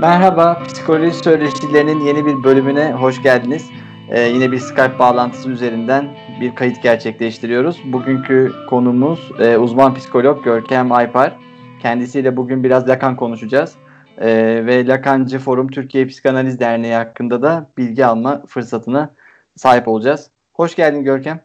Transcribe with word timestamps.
Merhaba, 0.00 0.62
Psikoloji 0.66 1.14
Söyleşilerinin 1.14 2.00
yeni 2.00 2.26
bir 2.26 2.44
bölümüne 2.44 2.92
hoş 2.92 3.22
geldiniz. 3.22 3.70
Ee, 4.10 4.20
yine 4.20 4.52
bir 4.52 4.58
Skype 4.58 4.98
bağlantısı 4.98 5.50
üzerinden 5.50 6.08
bir 6.40 6.54
kayıt 6.54 6.82
gerçekleştiriyoruz. 6.82 7.80
Bugünkü 7.84 8.52
konumuz 8.68 9.32
e, 9.40 9.56
uzman 9.56 9.94
psikolog 9.94 10.44
Görkem 10.44 10.92
Aypar. 10.92 11.38
Kendisiyle 11.82 12.36
bugün 12.36 12.64
biraz 12.64 12.88
Lacan 12.88 13.16
konuşacağız. 13.16 13.76
E, 14.18 14.26
ve 14.66 14.86
Lakancı 14.86 15.38
Forum 15.38 15.68
Türkiye 15.68 16.06
Psikanaliz 16.06 16.60
Derneği 16.60 16.94
hakkında 16.94 17.42
da 17.42 17.70
bilgi 17.78 18.06
alma 18.06 18.46
fırsatına 18.46 19.14
sahip 19.56 19.88
olacağız. 19.88 20.30
Hoş 20.52 20.76
geldin 20.76 21.04
Görkem. 21.04 21.40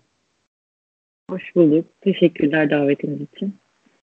Hoş 1.30 1.56
bulduk. 1.56 1.86
Teşekkürler 2.02 2.70
davetiniz 2.70 3.22
için. 3.22 3.59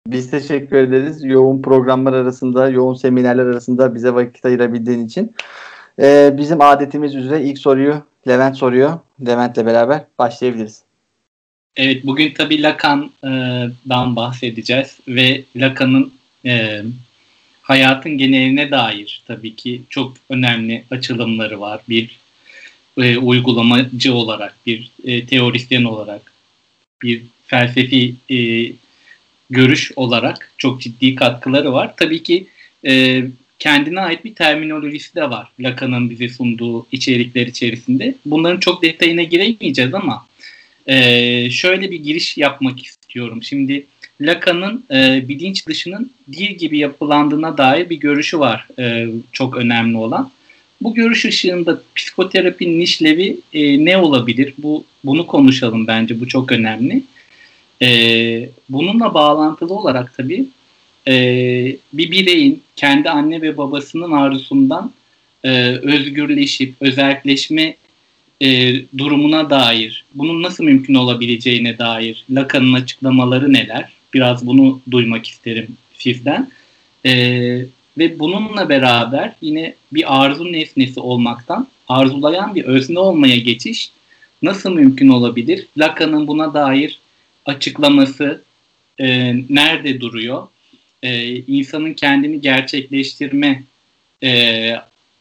Biz 0.06 0.30
teşekkür 0.30 0.76
ederiz. 0.76 1.24
Yoğun 1.24 1.62
programlar 1.62 2.12
arasında, 2.12 2.68
yoğun 2.68 2.94
seminerler 2.94 3.46
arasında 3.46 3.94
bize 3.94 4.14
vakit 4.14 4.44
ayırabildiğin 4.44 5.06
için. 5.06 5.34
Ee, 6.00 6.34
bizim 6.38 6.60
adetimiz 6.60 7.14
üzere 7.14 7.42
ilk 7.42 7.58
soruyu 7.58 8.02
Levent 8.28 8.56
soruyor. 8.56 8.98
Levent'le 9.26 9.66
beraber 9.66 10.04
başlayabiliriz. 10.18 10.82
Evet, 11.76 12.06
bugün 12.06 12.34
tabii 12.34 12.62
Lacan'dan 12.62 14.16
bahsedeceğiz 14.16 14.98
ve 15.08 15.44
Lacan'ın 15.56 16.12
e, 16.46 16.82
hayatın 17.62 18.18
geneline 18.18 18.70
dair 18.70 19.22
tabii 19.26 19.56
ki 19.56 19.82
çok 19.88 20.12
önemli 20.28 20.84
açılımları 20.90 21.60
var. 21.60 21.80
Bir 21.88 22.20
e, 22.96 23.18
uygulamacı 23.18 24.14
olarak, 24.14 24.54
bir 24.66 24.90
e, 25.04 25.26
teorisyen 25.26 25.84
olarak, 25.84 26.32
bir 27.02 27.22
felsefi 27.46 28.14
e, 28.30 28.36
görüş 29.52 29.92
olarak 29.96 30.52
çok 30.58 30.80
ciddi 30.80 31.14
katkıları 31.14 31.72
var. 31.72 31.94
Tabii 31.96 32.22
ki 32.22 32.46
e, 32.86 33.22
kendine 33.58 34.00
ait 34.00 34.24
bir 34.24 34.34
terminolojisi 34.34 35.14
de 35.14 35.30
var 35.30 35.48
Lacan'ın 35.60 36.10
bize 36.10 36.28
sunduğu 36.28 36.86
içerikler 36.92 37.46
içerisinde. 37.46 38.14
Bunların 38.26 38.60
çok 38.60 38.82
detayına 38.82 39.22
giremeyeceğiz 39.22 39.94
ama 39.94 40.26
e, 40.86 41.50
şöyle 41.50 41.90
bir 41.90 42.00
giriş 42.00 42.36
yapmak 42.38 42.84
istiyorum. 42.84 43.42
Şimdi 43.42 43.86
Lacan'ın 44.20 44.84
e, 44.90 45.28
bilinç 45.28 45.66
dışının 45.66 46.10
dil 46.32 46.50
gibi 46.50 46.78
yapılandığına 46.78 47.58
dair 47.58 47.90
bir 47.90 47.96
görüşü 47.96 48.38
var 48.38 48.66
e, 48.78 49.06
çok 49.32 49.56
önemli 49.56 49.96
olan. 49.96 50.30
Bu 50.82 50.94
görüş 50.94 51.24
ışığında 51.24 51.82
psikoterapinin 51.94 52.80
işlevi 52.80 53.40
e, 53.52 53.84
ne 53.84 53.96
olabilir? 53.96 54.54
Bu 54.58 54.84
Bunu 55.04 55.26
konuşalım 55.26 55.86
bence 55.86 56.20
bu 56.20 56.28
çok 56.28 56.52
önemli. 56.52 57.02
E, 57.82 58.48
bununla 58.68 59.14
bağlantılı 59.14 59.74
olarak 59.74 60.16
tabii 60.16 60.46
e, 61.08 61.14
bir 61.92 62.10
bireyin 62.10 62.62
kendi 62.76 63.10
anne 63.10 63.42
ve 63.42 63.56
babasının 63.56 64.12
arzusundan 64.12 64.92
e, 65.44 65.50
özgürleşip 65.66 66.74
özelleşme 66.80 67.76
e, 68.42 68.74
durumuna 68.98 69.50
dair, 69.50 70.04
bunun 70.14 70.42
nasıl 70.42 70.64
mümkün 70.64 70.94
olabileceğine 70.94 71.78
dair 71.78 72.24
Lacan'ın 72.30 72.72
açıklamaları 72.72 73.52
neler? 73.52 73.92
Biraz 74.14 74.46
bunu 74.46 74.80
duymak 74.90 75.26
isterim 75.26 75.68
sizden. 75.98 76.50
E, 77.06 77.12
ve 77.98 78.18
bununla 78.18 78.68
beraber 78.68 79.32
yine 79.40 79.74
bir 79.92 80.22
arzu 80.22 80.52
nesnesi 80.52 81.00
olmaktan 81.00 81.66
arzulayan 81.88 82.54
bir 82.54 82.64
özne 82.64 82.98
olmaya 82.98 83.36
geçiş 83.36 83.90
nasıl 84.42 84.70
mümkün 84.70 85.08
olabilir? 85.08 85.66
Lacan'ın 85.78 86.26
buna 86.26 86.54
dair 86.54 86.98
açıklaması 87.46 88.42
e, 89.00 89.34
nerede 89.48 90.00
duruyor? 90.00 90.48
E, 91.02 91.36
insanın 91.36 91.94
kendini 91.94 92.40
gerçekleştirme 92.40 93.62
e, 94.22 94.72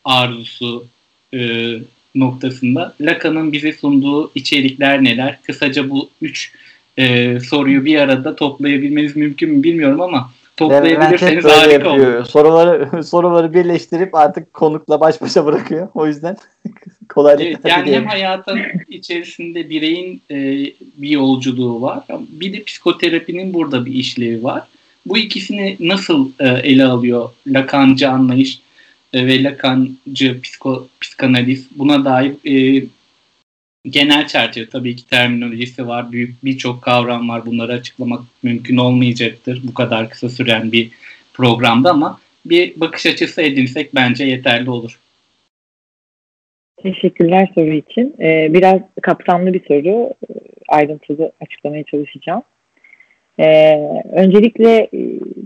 arzusu 0.05 0.86
e, 1.33 1.72
noktasında 2.16 2.95
Lacan'ın 3.02 3.53
bize 3.53 3.73
sunduğu 3.73 4.31
içerikler 4.36 5.03
neler? 5.03 5.41
Kısaca 5.41 5.89
bu 5.89 6.09
üç 6.22 6.53
e, 6.97 7.40
soruyu 7.40 7.85
bir 7.85 7.96
arada 7.96 8.35
toplayabilmeniz 8.35 9.16
mümkün 9.16 9.50
mü 9.50 9.63
bilmiyorum 9.63 10.01
ama 10.01 10.34
toplayabilirseniz 10.61 11.45
harika 11.45 11.72
yapıyor. 11.72 12.16
olur. 12.16 12.25
Soruları, 12.25 13.03
soruları 13.03 13.53
birleştirip 13.53 14.16
artık 14.16 14.53
konukla 14.53 14.99
baş 14.99 15.22
başa 15.22 15.45
bırakıyor. 15.45 15.88
O 15.94 16.07
yüzden 16.07 16.38
kolaylıkla 17.09 17.45
evet, 17.45 17.66
Yani 17.66 17.91
hem 17.91 18.05
hayatın 18.05 18.59
içerisinde 18.88 19.69
bireyin 19.69 20.22
e, 20.31 20.35
bir 20.97 21.09
yolculuğu 21.09 21.81
var. 21.81 22.03
Bir 22.29 22.53
de 22.53 22.63
psikoterapinin 22.63 23.53
burada 23.53 23.85
bir 23.85 23.94
işlevi 23.94 24.44
var. 24.44 24.67
Bu 25.05 25.17
ikisini 25.17 25.77
nasıl 25.79 26.31
e, 26.39 26.47
ele 26.47 26.85
alıyor 26.85 27.29
Lacancı 27.47 28.09
anlayış 28.09 28.59
e, 29.13 29.28
ve 29.28 29.43
Lacancı 29.43 30.41
psiko, 30.41 30.88
psikanaliz? 31.01 31.67
Buna 31.75 32.05
dair 32.05 32.33
e, 32.45 32.83
genel 33.90 34.28
çerçeve 34.28 34.69
tabii 34.69 34.96
ki 34.96 35.08
terminolojisi 35.09 35.88
var. 35.88 36.12
Büyük 36.12 36.46
birçok 36.46 36.81
kavram 36.81 37.30
var. 37.30 37.46
Bunları 37.46 37.74
açıklamak 37.74 38.22
mümkün 38.44 38.78
olmayacaktır 38.78 39.62
bu 39.64 39.74
kadar 39.74 40.09
kısa 40.09 40.30
süren 40.30 40.72
bir 40.72 40.92
programda 41.34 41.90
ama 41.90 42.20
bir 42.46 42.80
bakış 42.80 43.06
açısı 43.06 43.41
edinsek 43.41 43.96
bence 43.96 44.24
yeterli 44.24 44.70
olur. 44.70 45.00
Teşekkürler 46.84 47.52
soru 47.56 47.74
için. 47.74 48.16
Ee, 48.20 48.53
biraz 48.53 48.81
kapsamlı 49.02 49.53
bir 49.53 49.66
soru. 49.68 50.14
Ayrıntılı 50.68 51.31
açıklamaya 51.41 51.84
çalışacağım. 51.84 52.41
Ee, 53.40 53.75
öncelikle 54.14 54.78
e, 54.78 55.00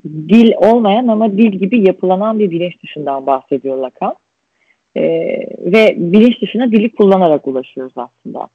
dil 0.05 0.53
olmayan 0.57 1.07
ama 1.07 1.31
dil 1.31 1.51
gibi 1.51 1.87
yapılanan 1.87 2.39
bir 2.39 2.51
bilinç 2.51 2.83
dışından 2.83 3.25
bahsediyor 3.25 3.77
Lacan. 3.77 4.15
E, 4.97 5.01
ve 5.59 5.95
bilinç 5.97 6.41
dışına 6.41 6.71
dili 6.71 6.91
kullanarak 6.91 7.47
ulaşıyoruz 7.47 7.93
aslında. 7.95 8.47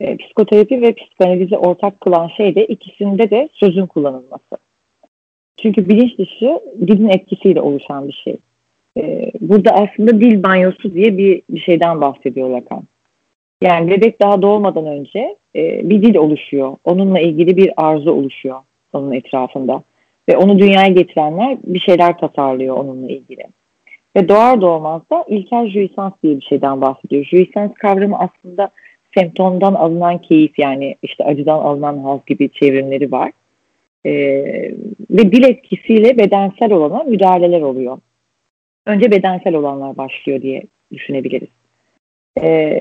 E, 0.00 0.16
psikoterapi 0.16 0.82
ve 0.82 0.92
psikanalizi 0.92 1.56
ortak 1.56 2.00
kılan 2.00 2.28
şey 2.28 2.54
de 2.54 2.66
ikisinde 2.66 3.30
de 3.30 3.48
sözün 3.52 3.86
kullanılması. 3.86 4.56
Çünkü 5.56 5.88
bilinç 5.88 6.18
dışı 6.18 6.60
dilin 6.80 7.08
etkisiyle 7.08 7.60
oluşan 7.60 8.08
bir 8.08 8.22
şey. 8.24 8.36
E, 8.96 9.32
burada 9.40 9.70
aslında 9.70 10.20
dil 10.20 10.42
banyosu 10.42 10.94
diye 10.94 11.18
bir, 11.18 11.42
bir 11.50 11.60
şeyden 11.60 12.00
bahsediyor 12.00 12.48
Lacan. 12.48 12.82
Yani 13.62 13.90
bebek 13.90 14.20
daha 14.20 14.42
doğmadan 14.42 14.86
önce 14.86 15.36
e, 15.56 15.90
bir 15.90 16.02
dil 16.02 16.16
oluşuyor. 16.16 16.76
Onunla 16.84 17.20
ilgili 17.20 17.56
bir 17.56 17.70
arzu 17.76 18.10
oluşuyor 18.10 18.60
onun 18.92 19.12
etrafında. 19.12 19.82
Ve 20.28 20.36
onu 20.36 20.58
dünyaya 20.58 20.88
getirenler 20.88 21.58
bir 21.64 21.80
şeyler 21.80 22.18
tasarlıyor 22.18 22.76
onunla 22.76 23.08
ilgili. 23.08 23.44
Ve 24.18 24.28
doğar 24.28 24.60
doğmaz 24.60 25.02
da 25.10 25.24
ilkel 25.28 25.70
jouissance 25.70 26.16
diye 26.22 26.36
bir 26.36 26.42
şeyden 26.42 26.80
bahsediyor. 26.80 27.24
Jouissance 27.24 27.74
kavramı 27.74 28.18
aslında 28.18 28.70
semptomdan 29.14 29.74
alınan 29.74 30.18
keyif 30.18 30.58
yani 30.58 30.96
işte 31.02 31.24
acıdan 31.24 31.58
alınan 31.58 31.98
haz 31.98 32.20
gibi 32.26 32.50
çevrimleri 32.52 33.12
var. 33.12 33.32
Ee, 34.06 34.12
ve 35.10 35.32
dil 35.32 35.44
etkisiyle 35.44 36.18
bedensel 36.18 36.72
olana 36.72 37.02
müdahaleler 37.02 37.60
oluyor. 37.60 37.98
Önce 38.86 39.10
bedensel 39.10 39.54
olanlar 39.54 39.96
başlıyor 39.96 40.42
diye 40.42 40.62
düşünebiliriz. 40.92 41.48
Ee, 42.42 42.80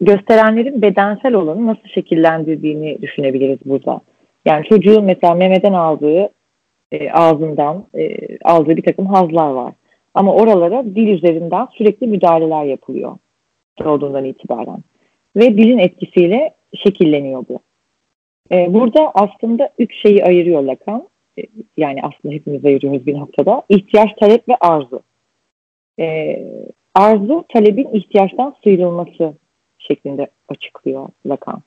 gösterenlerin 0.00 0.82
bedensel 0.82 1.34
olanı 1.34 1.66
nasıl 1.66 1.88
şekillendirdiğini 1.94 3.02
düşünebiliriz 3.02 3.58
burada. 3.64 4.00
Yani 4.46 4.64
çocuğun 4.68 5.04
mesela 5.04 5.34
memeden 5.34 5.72
aldığı 5.72 6.28
e, 6.92 7.10
ağzından 7.10 7.84
e, 7.94 8.16
aldığı 8.44 8.76
bir 8.76 8.82
takım 8.82 9.06
hazlar 9.06 9.50
var. 9.50 9.72
Ama 10.16 10.34
oralara 10.34 10.84
dil 10.84 11.08
üzerinden 11.08 11.66
sürekli 11.78 12.06
müdahaleler 12.06 12.64
yapılıyor 12.64 13.16
doğduğundan 13.84 14.24
itibaren. 14.24 14.78
Ve 15.36 15.58
dilin 15.58 15.78
etkisiyle 15.78 16.54
şekilleniyor 16.84 17.44
bu. 17.48 17.58
Ee, 18.52 18.74
burada 18.74 19.12
aslında 19.14 19.70
üç 19.78 20.02
şeyi 20.02 20.24
ayırıyor 20.24 20.62
Lacan. 20.62 21.08
Ee, 21.38 21.42
yani 21.76 22.00
aslında 22.02 22.34
hepimiz 22.34 22.64
ayırıyoruz 22.64 23.06
bir 23.06 23.14
noktada. 23.14 23.62
İhtiyaç, 23.68 24.10
talep 24.20 24.48
ve 24.48 24.56
arzu. 24.60 25.00
Ee, 25.98 26.44
arzu, 26.94 27.44
talebin 27.52 27.88
ihtiyaçtan 27.92 28.54
sıyrılması 28.64 29.34
şeklinde 29.78 30.26
açıklıyor 30.48 31.08
Lacan. 31.26 31.62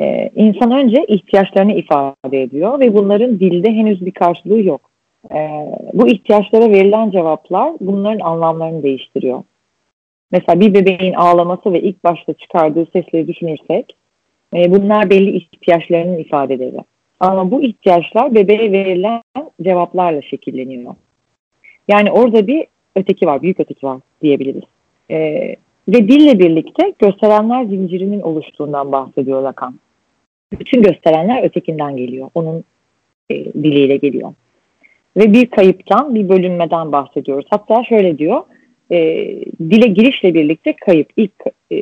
Ee, 0.00 0.30
insan 0.34 0.70
önce 0.70 1.04
ihtiyaçlarını 1.08 1.72
ifade 1.72 2.42
ediyor 2.42 2.80
ve 2.80 2.94
bunların 2.94 3.40
dilde 3.40 3.72
henüz 3.72 4.06
bir 4.06 4.12
karşılığı 4.12 4.62
yok. 4.62 4.90
E, 5.34 5.66
bu 5.92 6.08
ihtiyaçlara 6.08 6.70
verilen 6.70 7.10
cevaplar 7.10 7.72
bunların 7.80 8.20
anlamlarını 8.20 8.82
değiştiriyor. 8.82 9.42
Mesela 10.30 10.60
bir 10.60 10.74
bebeğin 10.74 11.14
ağlaması 11.14 11.72
ve 11.72 11.80
ilk 11.80 12.04
başta 12.04 12.32
çıkardığı 12.32 12.86
sesleri 12.92 13.28
düşünürsek 13.28 13.96
e, 14.54 14.70
bunlar 14.70 15.10
belli 15.10 15.36
ihtiyaçlarının 15.36 16.18
ifadeleri. 16.18 16.80
Ama 17.20 17.50
bu 17.50 17.62
ihtiyaçlar 17.62 18.34
bebeğe 18.34 18.72
verilen 18.72 19.22
cevaplarla 19.62 20.22
şekilleniyor. 20.22 20.94
Yani 21.88 22.12
orada 22.12 22.46
bir 22.46 22.66
öteki 22.96 23.26
var, 23.26 23.42
büyük 23.42 23.60
öteki 23.60 23.86
var 23.86 24.00
diyebiliriz. 24.22 24.62
E, 25.10 25.16
ve 25.88 26.08
dille 26.08 26.38
birlikte 26.38 26.92
gösterenler 26.98 27.64
zincirinin 27.64 28.20
oluştuğundan 28.20 28.92
bahsediyor 28.92 29.42
Lacan. 29.42 29.74
Bütün 30.60 30.82
gösterenler 30.82 31.42
ötekinden 31.42 31.96
geliyor. 31.96 32.30
Onun 32.34 32.64
e, 33.30 33.44
diliyle 33.44 33.96
geliyor. 33.96 34.32
Ve 35.16 35.32
bir 35.32 35.46
kayıptan, 35.46 36.14
bir 36.14 36.28
bölünmeden 36.28 36.92
bahsediyoruz. 36.92 37.46
Hatta 37.50 37.84
şöyle 37.84 38.18
diyor, 38.18 38.42
e, 38.90 38.98
dile 39.60 39.86
girişle 39.86 40.34
birlikte 40.34 40.72
kayıp, 40.72 41.08
ilk 41.16 41.32
e, 41.70 41.78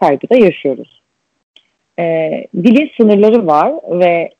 kaybı 0.00 0.30
da 0.30 0.36
yaşıyoruz. 0.36 1.02
E, 1.98 2.04
dilin 2.56 2.90
sınırları 2.96 3.46
var 3.46 3.72
ve 3.90 4.30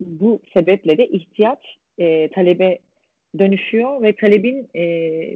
bu 0.00 0.40
sebeple 0.54 0.98
de 0.98 1.08
ihtiyaç 1.08 1.76
e, 1.98 2.28
talebe 2.28 2.78
dönüşüyor 3.38 4.02
ve 4.02 4.16
talebin 4.16 4.68
e, 4.74 4.82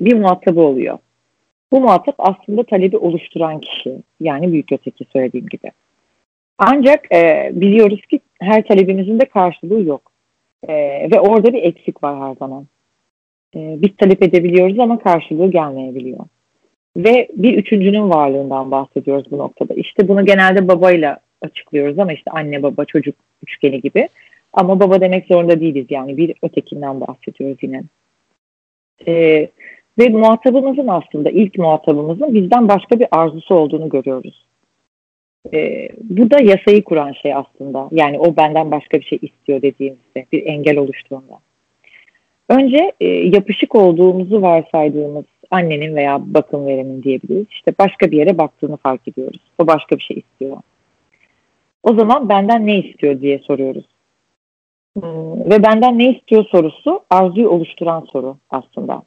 bir 0.00 0.14
muhatabı 0.14 0.60
oluyor. 0.60 0.98
Bu 1.72 1.80
muhatap 1.80 2.14
aslında 2.18 2.62
talebi 2.62 2.96
oluşturan 2.96 3.60
kişi. 3.60 3.94
Yani 4.20 4.52
büyük 4.52 4.72
öteki 4.72 5.04
söylediğim 5.12 5.46
gibi. 5.46 5.70
Ancak 6.58 7.12
e, 7.14 7.50
biliyoruz 7.52 8.00
ki 8.10 8.20
her 8.40 8.66
talebimizin 8.66 9.20
de 9.20 9.24
karşılığı 9.24 9.82
yok. 9.82 10.09
E, 10.68 10.74
ve 11.10 11.20
orada 11.20 11.52
bir 11.52 11.62
eksik 11.62 12.04
var 12.04 12.28
her 12.28 12.34
zaman. 12.34 12.66
E, 13.56 13.58
biz 13.82 13.96
talep 13.96 14.22
edebiliyoruz 14.22 14.78
ama 14.78 14.98
karşılığı 14.98 15.50
gelmeyebiliyor. 15.50 16.24
Ve 16.96 17.28
bir 17.34 17.58
üçüncünün 17.58 18.10
varlığından 18.10 18.70
bahsediyoruz 18.70 19.30
bu 19.30 19.38
noktada. 19.38 19.74
İşte 19.74 20.08
bunu 20.08 20.26
genelde 20.26 20.68
babayla 20.68 21.20
açıklıyoruz 21.42 21.98
ama 21.98 22.12
işte 22.12 22.30
anne 22.30 22.62
baba 22.62 22.84
çocuk 22.84 23.14
üçgeni 23.42 23.80
gibi. 23.80 24.08
Ama 24.52 24.80
baba 24.80 25.00
demek 25.00 25.26
zorunda 25.26 25.60
değiliz 25.60 25.86
yani 25.90 26.16
bir 26.16 26.34
ötekinden 26.42 27.00
bahsediyoruz 27.00 27.58
yine. 27.62 27.82
Ee, 29.06 29.48
ve 29.98 30.08
muhatabımızın 30.08 30.88
aslında 30.88 31.30
ilk 31.30 31.58
muhatabımızın 31.58 32.34
bizden 32.34 32.68
başka 32.68 33.00
bir 33.00 33.06
arzusu 33.10 33.54
olduğunu 33.54 33.88
görüyoruz. 33.88 34.46
Ee, 35.54 35.88
bu 36.02 36.30
da 36.30 36.40
yasayı 36.42 36.84
kuran 36.84 37.12
şey 37.12 37.34
aslında. 37.34 37.88
Yani 37.92 38.18
o 38.18 38.36
benden 38.36 38.70
başka 38.70 38.98
bir 38.98 39.04
şey 39.04 39.18
istiyor 39.22 39.62
dediğimizde 39.62 40.26
bir 40.32 40.46
engel 40.46 40.78
oluştuğunda. 40.78 41.38
Önce 42.48 42.92
e, 43.00 43.06
yapışık 43.06 43.74
olduğumuzu 43.74 44.42
varsaydığımız 44.42 45.24
annenin 45.50 45.94
veya 45.96 46.20
bakım 46.34 46.66
veremin 46.66 47.02
diyebiliriz. 47.02 47.46
İşte 47.50 47.72
başka 47.78 48.10
bir 48.10 48.16
yere 48.16 48.38
baktığını 48.38 48.76
fark 48.76 49.08
ediyoruz. 49.08 49.40
O 49.58 49.66
başka 49.66 49.96
bir 49.96 50.02
şey 50.02 50.16
istiyor. 50.16 50.56
O 51.82 51.94
zaman 51.94 52.28
benden 52.28 52.66
ne 52.66 52.78
istiyor 52.78 53.20
diye 53.20 53.38
soruyoruz. 53.38 53.84
Hmm, 54.94 55.50
ve 55.50 55.62
benden 55.62 55.98
ne 55.98 56.10
istiyor 56.10 56.44
sorusu 56.44 57.00
arzuyu 57.10 57.48
oluşturan 57.48 58.06
soru 58.12 58.36
aslında. 58.50 59.02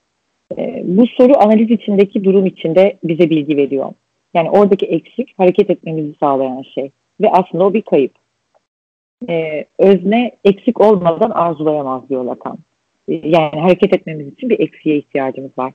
E, 0.58 0.82
bu 0.86 1.08
soru 1.08 1.34
analiz 1.38 1.72
içindeki 1.72 2.24
durum 2.24 2.46
içinde 2.46 2.98
bize 3.04 3.30
bilgi 3.30 3.58
veriyor. 3.58 3.92
Yani 4.34 4.50
oradaki 4.50 4.86
eksik 4.86 5.40
hareket 5.40 5.70
etmemizi 5.70 6.14
sağlayan 6.20 6.62
şey. 6.62 6.92
Ve 7.22 7.32
aslında 7.32 7.64
o 7.66 7.74
bir 7.74 7.82
kayıp. 7.82 8.12
E, 9.30 9.66
özne 9.78 10.32
eksik 10.46 10.82
olmadan 10.82 11.30
arzulayamaz 11.30 12.10
diyor 12.10 12.24
Lacan. 12.24 12.58
E, 13.08 13.14
yani 13.14 13.62
hareket 13.62 13.94
etmemiz 13.96 14.28
için 14.28 14.50
bir 14.50 14.60
eksiğe 14.60 14.98
ihtiyacımız 14.98 15.52
var. 15.58 15.74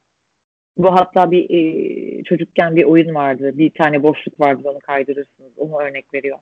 Bu 0.76 0.93
hatta 0.93 1.31
bir 1.31 1.50
e, 1.50 2.22
çocukken 2.22 2.76
bir 2.76 2.84
oyun 2.84 3.14
vardı. 3.14 3.58
Bir 3.58 3.70
tane 3.70 4.02
boşluk 4.02 4.40
vardı 4.40 4.69
onu 4.69 4.78
kaydırırsınız. 4.78 5.52
Onu 5.56 5.81
örnek 5.81 6.14
veriyor. 6.14 6.38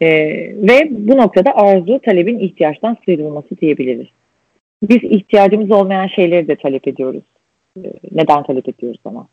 E, 0.00 0.08
ve 0.56 0.88
bu 0.90 1.16
noktada 1.16 1.56
arzu 1.56 2.00
talebin 2.00 2.38
ihtiyaçtan 2.38 2.96
sıyrılması 3.04 3.56
diyebiliriz. 3.60 4.06
Biz 4.82 5.04
ihtiyacımız 5.04 5.70
olmayan 5.70 6.06
şeyleri 6.06 6.48
de 6.48 6.56
talep 6.56 6.88
ediyoruz. 6.88 7.24
E, 7.84 7.92
neden 8.12 8.42
talep 8.42 8.68
ediyoruz 8.68 9.00
ama? 9.04 9.26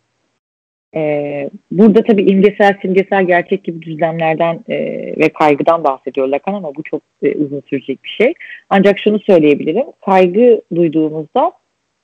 E, 0.95 1.50
burada 1.71 2.03
tabii 2.03 2.31
imgesel, 2.31 2.77
simgesel, 2.81 3.27
gerçek 3.27 3.63
gibi 3.63 3.81
düzlemlerden 3.81 4.59
e, 4.69 4.77
ve 5.18 5.30
kaygıdan 5.30 5.83
bahsediyor 5.83 6.27
Lacan 6.27 6.53
ama 6.53 6.75
bu 6.75 6.83
çok 6.83 7.01
e, 7.24 7.36
uzun 7.36 7.63
sürecek 7.69 8.03
bir 8.03 8.09
şey. 8.09 8.33
Ancak 8.69 9.00
şunu 9.00 9.19
söyleyebilirim. 9.19 9.86
Kaygı 10.06 10.62
duyduğumuzda 10.75 11.51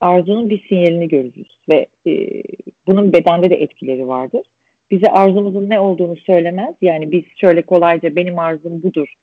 arzunun 0.02 0.50
bir 0.50 0.68
sinyalini 0.70 1.08
görürüz 1.08 1.60
ve 1.72 1.88
e, 2.08 2.44
bunun 2.88 3.14
bedende 3.14 3.50
de 3.50 3.56
etkileri 3.56 4.08
vardır 4.08 4.44
bize 4.92 5.08
arzumuzun 5.08 5.70
ne 5.70 5.80
olduğunu 5.80 6.18
söylemez. 6.18 6.76
Yani 6.82 7.12
biz 7.12 7.24
şöyle 7.42 7.62
kolayca 7.62 8.16
benim 8.16 8.40
arzum 8.40 8.84
budur 8.84 9.14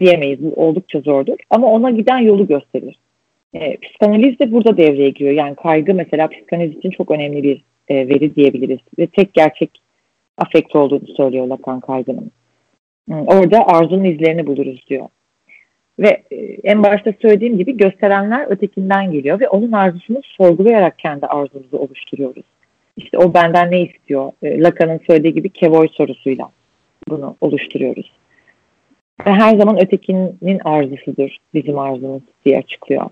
diyemeyiz. 0.00 0.42
Bu 0.42 0.52
oldukça 0.56 1.00
zordur. 1.00 1.36
Ama 1.50 1.66
ona 1.66 1.90
giden 1.90 2.18
yolu 2.18 2.46
gösterir. 2.46 2.98
E, 3.54 3.76
psikanaliz 3.76 4.38
de 4.38 4.52
burada 4.52 4.76
devreye 4.76 5.10
giriyor. 5.10 5.34
Yani 5.34 5.54
kaygı 5.54 5.94
mesela 5.94 6.28
psikanaliz 6.28 6.76
için 6.76 6.90
çok 6.90 7.10
önemli 7.10 7.42
bir 7.42 7.62
e, 7.90 8.08
veri 8.08 8.34
diyebiliriz. 8.34 8.78
Ve 8.98 9.06
tek 9.06 9.34
gerçek 9.34 9.70
afekt 10.38 10.76
olduğunu 10.76 11.06
söylüyor 11.16 11.46
Lacan 11.46 11.80
kaygının. 11.80 12.30
Orada 13.10 13.66
arzunun 13.66 14.04
izlerini 14.04 14.46
buluruz 14.46 14.84
diyor. 14.88 15.06
Ve 15.98 16.22
e, 16.30 16.36
en 16.64 16.82
başta 16.82 17.12
söylediğim 17.22 17.58
gibi 17.58 17.76
gösterenler 17.76 18.46
ötekinden 18.50 19.12
geliyor 19.12 19.40
ve 19.40 19.48
onun 19.48 19.72
arzusunu 19.72 20.20
sorgulayarak 20.22 20.98
kendi 20.98 21.26
arzumuzu 21.26 21.76
oluşturuyoruz. 21.76 22.44
İşte 22.96 23.18
o 23.18 23.34
benden 23.34 23.70
ne 23.70 23.80
istiyor? 23.80 24.32
E, 24.42 24.60
Lacan'ın 24.60 25.00
söylediği 25.06 25.34
gibi 25.34 25.48
Kevoy 25.48 25.88
sorusuyla 25.88 26.50
bunu 27.08 27.36
oluşturuyoruz. 27.40 28.12
Ve 29.26 29.30
her 29.30 29.58
zaman 29.58 29.82
ötekinin 29.84 30.58
arzusudur 30.64 31.36
bizim 31.54 31.78
arzumuz 31.78 32.22
diye 32.44 32.58
açıklıyor. 32.58 33.10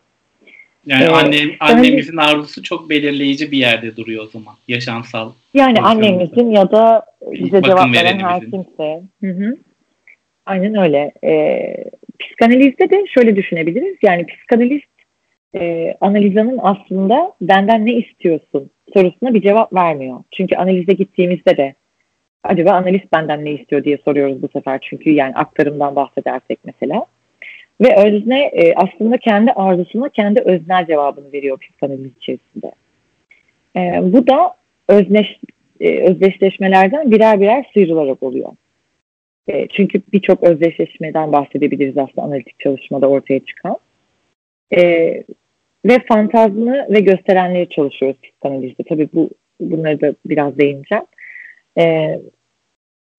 Yani 0.88 1.04
ee, 1.04 1.08
annem, 1.08 1.50
annemizin 1.60 2.18
yani, 2.18 2.30
arzusu 2.30 2.62
çok 2.62 2.90
belirleyici 2.90 3.52
bir 3.52 3.58
yerde 3.58 3.96
duruyor 3.96 4.24
o 4.24 4.26
zaman. 4.26 4.54
Yaşamsal. 4.68 5.32
Yani 5.54 5.80
annemizin 5.80 6.50
ya 6.50 6.70
da 6.70 7.04
bize 7.32 7.62
cevap 7.62 7.94
veren 7.94 8.18
her 8.18 8.40
kimse. 8.40 9.02
Hı 9.24 9.30
hı. 9.30 9.56
Aynen 10.46 10.74
öyle. 10.74 11.12
Ee, 11.24 11.74
psikanalizde 12.20 12.90
de 12.90 13.04
şöyle 13.14 13.36
düşünebiliriz. 13.36 13.96
Yani 14.02 14.26
psikanalist 14.26 14.86
e, 15.54 15.94
analizanın 16.00 16.58
aslında 16.62 17.32
benden 17.40 17.86
ne 17.86 17.92
istiyorsun 17.92 18.70
sorusuna 18.94 19.34
bir 19.34 19.42
cevap 19.42 19.72
vermiyor. 19.72 20.18
Çünkü 20.36 20.56
analize 20.56 20.92
gittiğimizde 20.92 21.56
de 21.56 21.74
acaba 22.42 22.70
analist 22.70 23.12
benden 23.12 23.44
ne 23.44 23.50
istiyor 23.50 23.84
diye 23.84 23.98
soruyoruz 24.04 24.42
bu 24.42 24.48
sefer. 24.48 24.78
Çünkü 24.82 25.10
yani 25.10 25.34
aktarımdan 25.34 25.96
bahsedersek 25.96 26.58
mesela. 26.64 27.06
Ve 27.80 27.96
özne 27.96 28.42
e, 28.44 28.74
aslında 28.74 29.18
kendi 29.18 29.52
arzusuna 29.52 30.08
kendi 30.08 30.40
öznel 30.40 30.86
cevabını 30.86 31.32
veriyor 31.32 31.58
psikanaliz 31.58 32.16
içerisinde. 32.16 32.72
E, 33.76 34.12
bu 34.12 34.26
da 34.26 34.54
özneş, 34.88 35.40
e, 35.80 36.10
özdeşleşmelerden 36.10 37.10
birer 37.10 37.40
birer 37.40 37.70
sıyrılarak 37.74 38.22
oluyor. 38.22 38.50
E, 39.48 39.68
çünkü 39.68 40.02
birçok 40.12 40.42
özdeşleşmeden 40.42 41.32
bahsedebiliriz 41.32 41.98
aslında 41.98 42.22
analitik 42.22 42.60
çalışmada 42.60 43.08
ortaya 43.08 43.40
çıkan. 43.40 43.76
E, 44.76 44.82
ve 45.84 45.98
fantazmı 46.08 46.86
ve 46.90 47.00
gösterenleri 47.00 47.68
çalışıyoruz 47.68 48.20
psikanalizde. 48.22 48.82
Tabii 48.88 49.08
bu 49.14 49.30
bunları 49.60 50.00
da 50.00 50.14
biraz 50.26 50.58
değineceğim. 50.58 51.04
Ee, 51.78 52.20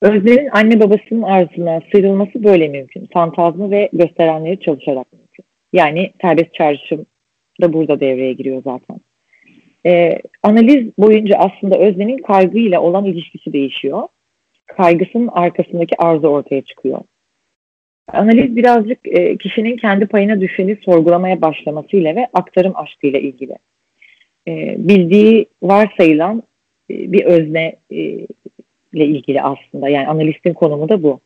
Özler'in 0.02 0.50
anne 0.52 0.80
babasının 0.80 1.22
arzuna 1.22 1.82
sıyrılması 1.92 2.44
böyle 2.44 2.68
mümkün. 2.68 3.08
Fantazmı 3.14 3.72
ve 3.72 3.90
gösterenleri 3.94 4.60
çalışarak 4.60 5.14
mümkün. 5.14 5.46
Yani 5.74 6.12
serbest 6.22 6.54
çağrışım 6.54 7.06
da 7.62 7.74
burada 7.74 8.00
devreye 8.00 8.34
giriyor 8.34 8.62
zaten. 8.64 9.00
Ee, 9.86 10.20
analiz 10.44 10.98
boyunca 10.98 11.38
aslında 11.38 11.80
Özlem'in 11.80 12.18
kaygıyla 12.18 12.82
olan 12.82 13.06
ilişkisi 13.06 13.54
değişiyor. 13.54 14.08
Kaygısının 14.66 15.28
arkasındaki 15.28 15.98
arzu 15.98 16.28
ortaya 16.28 16.62
çıkıyor. 16.62 17.00
Analiz 18.14 18.56
birazcık 18.56 19.00
e, 19.08 19.38
kişinin 19.38 19.78
kendi 19.78 20.06
payına 20.06 20.42
düşeni 20.42 20.78
sorgulamaya 20.86 21.42
başlamasıyla 21.42 22.16
ve 22.16 22.28
aktarım 22.34 22.76
aşkıyla 22.76 23.20
ilgili. 23.20 23.56
E, 24.48 24.76
bildiği 24.78 25.46
varsayılan 25.62 26.44
e, 26.92 27.12
bir 27.12 27.26
özne 27.26 27.76
e, 27.92 28.28
ilgili 28.94 29.42
aslında. 29.42 29.90
Yani 29.90 30.08
analistin 30.08 30.54
konumu 30.54 30.90
da 30.90 31.04
bu. 31.04 31.20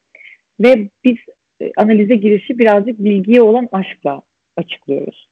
Ve 0.60 0.90
biz 1.04 1.18
e, 1.62 1.72
analize 1.78 2.16
girişi 2.16 2.60
birazcık 2.60 3.00
bilgiye 3.00 3.42
olan 3.42 3.70
aşkla 3.72 4.22
açıklıyoruz. 4.58 5.28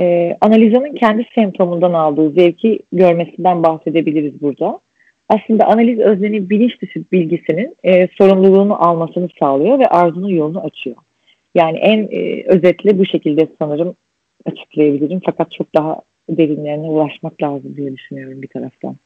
E, 0.00 0.36
analizanın 0.40 0.94
kendi 0.94 1.26
semptomundan 1.34 1.92
aldığı 1.92 2.30
zevki 2.30 2.78
görmesinden 2.92 3.62
bahsedebiliriz 3.62 4.42
burada 4.42 4.80
aslında 5.28 5.66
analiz 5.66 5.98
öznenin 5.98 6.50
bilinç 6.50 6.82
dışı 6.82 7.04
bilgisinin 7.12 7.76
e, 7.84 8.08
sorumluluğunu 8.18 8.88
almasını 8.88 9.28
sağlıyor 9.40 9.78
ve 9.78 9.86
arzunun 9.86 10.28
yolunu 10.28 10.60
açıyor. 10.60 10.96
Yani 11.54 11.78
en 11.78 12.08
e, 12.10 12.42
özetle 12.46 12.98
bu 12.98 13.06
şekilde 13.06 13.48
sanırım 13.58 13.94
açıklayabilirim. 14.44 15.20
Fakat 15.24 15.52
çok 15.52 15.74
daha 15.74 16.00
derinlerine 16.30 16.86
ulaşmak 16.86 17.42
lazım 17.42 17.76
diye 17.76 17.92
düşünüyorum 17.92 18.42
bir 18.42 18.48
taraftan. 18.48 18.96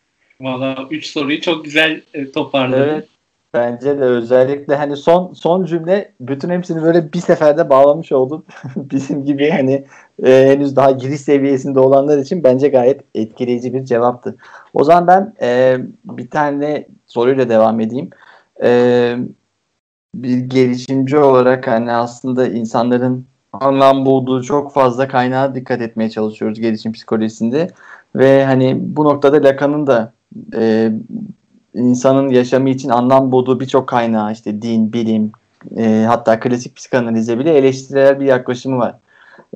Valla 0.42 0.86
üç 0.90 1.06
soruyu 1.06 1.40
çok 1.40 1.64
güzel 1.64 2.02
e, 2.14 2.30
toparladın. 2.30 2.88
Evet. 2.88 3.08
Bence 3.54 3.98
de 3.98 4.02
özellikle 4.02 4.76
hani 4.76 4.96
son 4.96 5.32
son 5.32 5.64
cümle 5.64 6.12
bütün 6.20 6.50
hepsini 6.50 6.82
böyle 6.82 7.12
bir 7.12 7.18
seferde 7.18 7.70
bağlamış 7.70 8.12
oldun. 8.12 8.44
Bizim 8.76 9.24
gibi 9.24 9.50
hani 9.50 9.84
e, 10.24 10.46
henüz 10.48 10.76
daha 10.76 10.90
giriş 10.90 11.20
seviyesinde 11.20 11.80
olanlar 11.80 12.18
için 12.18 12.44
bence 12.44 12.68
gayet 12.68 13.00
etkileyici 13.14 13.74
bir 13.74 13.84
cevaptı. 13.84 14.36
O 14.74 14.84
zaman 14.84 15.06
ben 15.06 15.34
e, 15.42 15.76
bir 16.04 16.30
tane 16.30 16.86
soruyla 17.06 17.48
devam 17.48 17.80
edeyim. 17.80 18.10
E, 18.62 19.16
bir 20.14 20.38
gelişimci 20.38 21.18
olarak 21.18 21.66
hani 21.66 21.92
aslında 21.92 22.48
insanların 22.48 23.26
anlam 23.52 24.06
bulduğu 24.06 24.42
çok 24.42 24.72
fazla 24.72 25.08
kaynağa 25.08 25.54
dikkat 25.54 25.80
etmeye 25.80 26.10
çalışıyoruz 26.10 26.60
gelişim 26.60 26.92
psikolojisinde. 26.92 27.68
Ve 28.16 28.44
hani 28.44 28.76
bu 28.80 29.04
noktada 29.04 29.48
Lacan'ın 29.48 29.86
da 29.86 30.12
e, 30.56 30.92
insanın 31.74 32.28
yaşamı 32.28 32.70
için 32.70 32.88
anlam 32.88 33.32
bulduğu 33.32 33.60
birçok 33.60 33.88
kaynağı 33.88 34.32
işte 34.32 34.62
din, 34.62 34.92
bilim, 34.92 35.32
e, 35.76 36.04
hatta 36.08 36.40
klasik 36.40 36.76
psikanalize 36.76 37.38
bile 37.38 37.54
eleştirel 37.58 38.20
bir 38.20 38.26
yaklaşımı 38.26 38.78
var. 38.78 38.94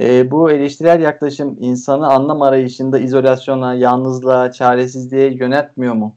E, 0.01 0.31
bu 0.31 0.51
eleştirel 0.51 1.01
yaklaşım 1.01 1.57
insanı 1.61 2.09
anlam 2.09 2.43
arayışında 2.43 2.99
izolasyona, 2.99 3.75
yalnızlığa, 3.75 4.53
çaresizliğe 4.53 5.33
yönetmiyor 5.33 5.95
mu? 5.95 6.17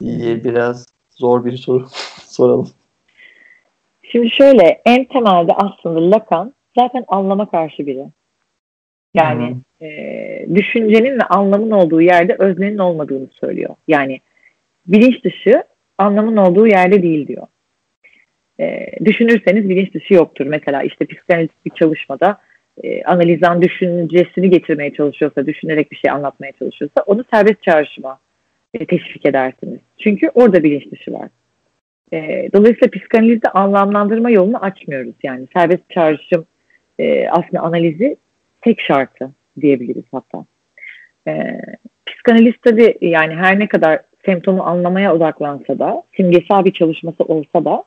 diye 0.00 0.44
biraz 0.44 0.86
zor 1.10 1.44
bir 1.44 1.56
soru 1.56 1.86
soralım. 2.26 2.70
Şimdi 4.02 4.30
şöyle 4.30 4.82
en 4.86 5.04
temelde 5.04 5.52
aslında 5.52 6.16
Lacan 6.16 6.54
zaten 6.78 7.04
anlama 7.08 7.50
karşı 7.50 7.86
biri. 7.86 8.06
Yani 9.14 9.56
e, 9.80 9.86
düşüncenin 10.54 11.14
ve 11.14 11.22
anlamın 11.22 11.70
olduğu 11.70 12.00
yerde 12.00 12.36
öznenin 12.38 12.78
olmadığını 12.78 13.26
söylüyor. 13.40 13.74
Yani 13.88 14.20
bilinç 14.86 15.24
dışı 15.24 15.62
anlamın 15.98 16.36
olduğu 16.36 16.66
yerde 16.66 17.02
değil 17.02 17.26
diyor. 17.26 17.46
E, 18.60 18.86
düşünürseniz 19.04 19.68
bilinç 19.68 19.94
dışı 19.94 20.14
yoktur. 20.14 20.46
Mesela 20.46 20.82
işte 20.82 21.06
psikanalitik 21.06 21.66
bir 21.66 21.70
çalışmada 21.70 22.38
e, 22.82 23.02
analizan 23.02 23.62
düşüncesini 23.62 24.50
getirmeye 24.50 24.92
çalışıyorsa, 24.92 25.46
düşünerek 25.46 25.92
bir 25.92 25.96
şey 25.96 26.10
anlatmaya 26.10 26.52
çalışıyorsa 26.52 27.02
onu 27.06 27.24
serbest 27.32 27.62
çağrışıma 27.62 28.18
e, 28.74 28.86
teşvik 28.86 29.26
edersiniz. 29.26 29.80
Çünkü 29.98 30.30
orada 30.34 30.64
bilinç 30.64 30.92
dışı 30.92 31.12
var. 31.12 31.28
E, 32.12 32.48
dolayısıyla 32.52 32.90
psikanalizde 32.90 33.48
anlamlandırma 33.48 34.30
yolunu 34.30 34.64
açmıyoruz. 34.64 35.14
Yani 35.22 35.46
serbest 35.56 35.90
çağrışım 35.90 36.46
e, 36.98 37.28
aslında 37.28 37.62
analizi 37.62 38.16
tek 38.62 38.80
şartı 38.80 39.30
diyebiliriz 39.60 40.04
hatta. 40.12 40.44
E, 41.28 41.60
psikanalist 42.06 42.62
tabii 42.62 42.98
yani 43.00 43.34
her 43.34 43.58
ne 43.58 43.68
kadar 43.68 44.00
semptomu 44.26 44.62
anlamaya 44.62 45.14
odaklansa 45.14 45.78
da, 45.78 46.02
simgesel 46.16 46.64
bir 46.64 46.72
çalışması 46.72 47.24
olsa 47.24 47.64
da 47.64 47.84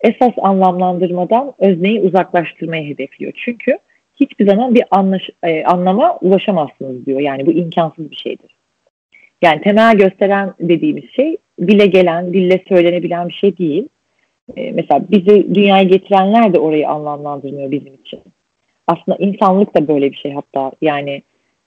esas 0.00 0.32
anlamlandırmadan 0.38 1.54
özneyi 1.58 2.00
uzaklaştırmayı 2.00 2.94
hedefliyor. 2.94 3.32
Çünkü 3.44 3.78
hiçbir 4.20 4.46
zaman 4.46 4.74
bir 4.74 4.84
anlaş, 4.90 5.22
e, 5.42 5.64
anlama 5.64 6.16
ulaşamazsınız 6.16 7.06
diyor. 7.06 7.20
Yani 7.20 7.46
bu 7.46 7.52
imkansız 7.52 8.10
bir 8.10 8.16
şeydir. 8.16 8.56
Yani 9.42 9.60
temel 9.60 9.96
gösteren 9.96 10.54
dediğimiz 10.60 11.10
şey 11.10 11.36
dile 11.60 11.86
gelen, 11.86 12.32
dille 12.32 12.62
söylenebilen 12.68 13.28
bir 13.28 13.34
şey 13.34 13.58
değil. 13.58 13.88
E, 14.56 14.72
mesela 14.72 15.04
bizi 15.10 15.54
dünyaya 15.54 15.82
getirenler 15.82 16.54
de 16.54 16.58
orayı 16.58 16.88
anlamlandırmıyor 16.88 17.70
bizim 17.70 17.94
için. 17.94 18.20
Aslında 18.86 19.18
insanlık 19.18 19.76
da 19.76 19.88
böyle 19.88 20.10
bir 20.10 20.16
şey 20.16 20.32
hatta. 20.32 20.72
Yani 20.82 21.22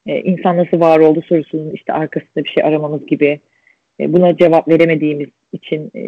e, 0.05 0.21
insan 0.21 0.57
nasıl 0.57 0.79
var 0.79 0.99
oldu 0.99 1.21
sorusunun 1.29 1.71
işte 1.71 1.93
arkasında 1.93 2.43
bir 2.43 2.49
şey 2.49 2.63
aramamız 2.63 3.05
gibi. 3.05 3.39
E, 3.99 4.13
buna 4.13 4.37
cevap 4.37 4.67
veremediğimiz 4.67 5.29
için 5.53 5.91
e, 5.95 6.03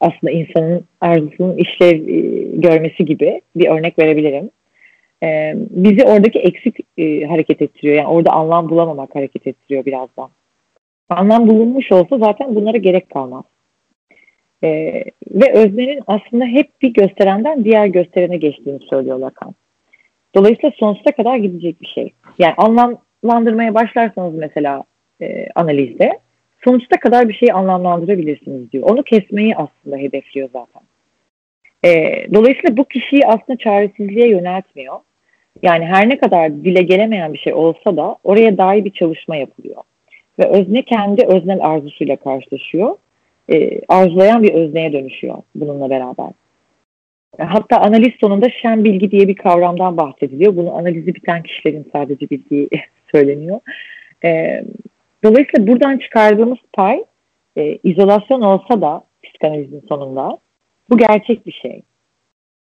aslında 0.00 0.30
insanın 0.30 0.84
arzusunun 1.00 1.56
işlev 1.56 2.08
e, 2.08 2.20
görmesi 2.56 3.04
gibi 3.04 3.40
bir 3.56 3.68
örnek 3.68 3.98
verebilirim. 3.98 4.50
E, 5.22 5.54
bizi 5.70 6.04
oradaki 6.04 6.38
eksik 6.38 6.76
e, 6.98 7.24
hareket 7.24 7.62
ettiriyor. 7.62 7.96
Yani 7.96 8.08
orada 8.08 8.30
anlam 8.30 8.68
bulamamak 8.68 9.14
hareket 9.14 9.46
ettiriyor 9.46 9.84
birazdan 9.84 10.30
anlam 11.08 11.48
bulunmuş 11.48 11.92
olsa 11.92 12.18
zaten 12.18 12.54
bunlara 12.54 12.76
gerek 12.76 13.10
kalmaz. 13.10 13.44
Ee, 14.64 15.04
ve 15.30 15.52
öznenin 15.52 16.00
aslında 16.06 16.44
hep 16.44 16.82
bir 16.82 16.92
gösterenden 16.92 17.64
diğer 17.64 17.86
gösterene 17.86 18.36
geçtiğini 18.36 18.78
söylüyor 18.90 19.18
Lacan. 19.18 19.54
Dolayısıyla 20.34 20.72
sonsuza 20.78 21.10
kadar 21.10 21.36
gidecek 21.36 21.80
bir 21.80 21.86
şey. 21.86 22.12
Yani 22.38 22.54
anlamlandırmaya 22.56 23.74
başlarsanız 23.74 24.34
mesela 24.34 24.84
e, 25.22 25.46
analizde 25.54 26.18
sonuçta 26.64 27.00
kadar 27.00 27.28
bir 27.28 27.34
şeyi 27.34 27.52
anlamlandırabilirsiniz 27.52 28.72
diyor. 28.72 28.90
Onu 28.90 29.02
kesmeyi 29.02 29.56
aslında 29.56 29.96
hedefliyor 29.96 30.48
zaten. 30.52 30.82
E, 31.84 31.90
dolayısıyla 32.34 32.76
bu 32.76 32.84
kişiyi 32.84 33.26
aslında 33.26 33.58
çaresizliğe 33.58 34.28
yöneltmiyor. 34.28 34.96
Yani 35.62 35.84
her 35.84 36.08
ne 36.08 36.18
kadar 36.18 36.52
dile 36.52 36.82
gelemeyen 36.82 37.32
bir 37.32 37.38
şey 37.38 37.54
olsa 37.54 37.96
da 37.96 38.16
oraya 38.24 38.58
dair 38.58 38.84
bir 38.84 38.90
çalışma 38.90 39.36
yapılıyor. 39.36 39.82
Ve 40.38 40.48
özne 40.48 40.82
kendi 40.82 41.26
öznel 41.26 41.64
arzusuyla 41.64 42.16
karşılaşıyor. 42.16 42.96
E, 43.52 43.80
arzulayan 43.88 44.42
bir 44.42 44.54
özneye 44.54 44.92
dönüşüyor 44.92 45.36
bununla 45.54 45.90
beraber. 45.90 46.30
Hatta 47.38 47.80
analiz 47.80 48.12
sonunda 48.20 48.46
şen 48.62 48.84
bilgi 48.84 49.10
diye 49.10 49.28
bir 49.28 49.34
kavramdan 49.34 49.96
bahsediliyor. 49.96 50.56
Bunu 50.56 50.74
analizi 50.74 51.14
biten 51.14 51.42
kişilerin 51.42 51.90
sadece 51.92 52.30
bildiği 52.30 52.68
söyleniyor. 53.12 53.60
E, 54.24 54.62
dolayısıyla 55.24 55.66
buradan 55.66 55.98
çıkardığımız 55.98 56.58
pay 56.72 57.04
e, 57.56 57.78
izolasyon 57.84 58.40
olsa 58.40 58.80
da 58.80 59.04
psikanalizin 59.22 59.84
sonunda 59.88 60.38
bu 60.90 60.98
gerçek 60.98 61.46
bir 61.46 61.52
şey. 61.52 61.82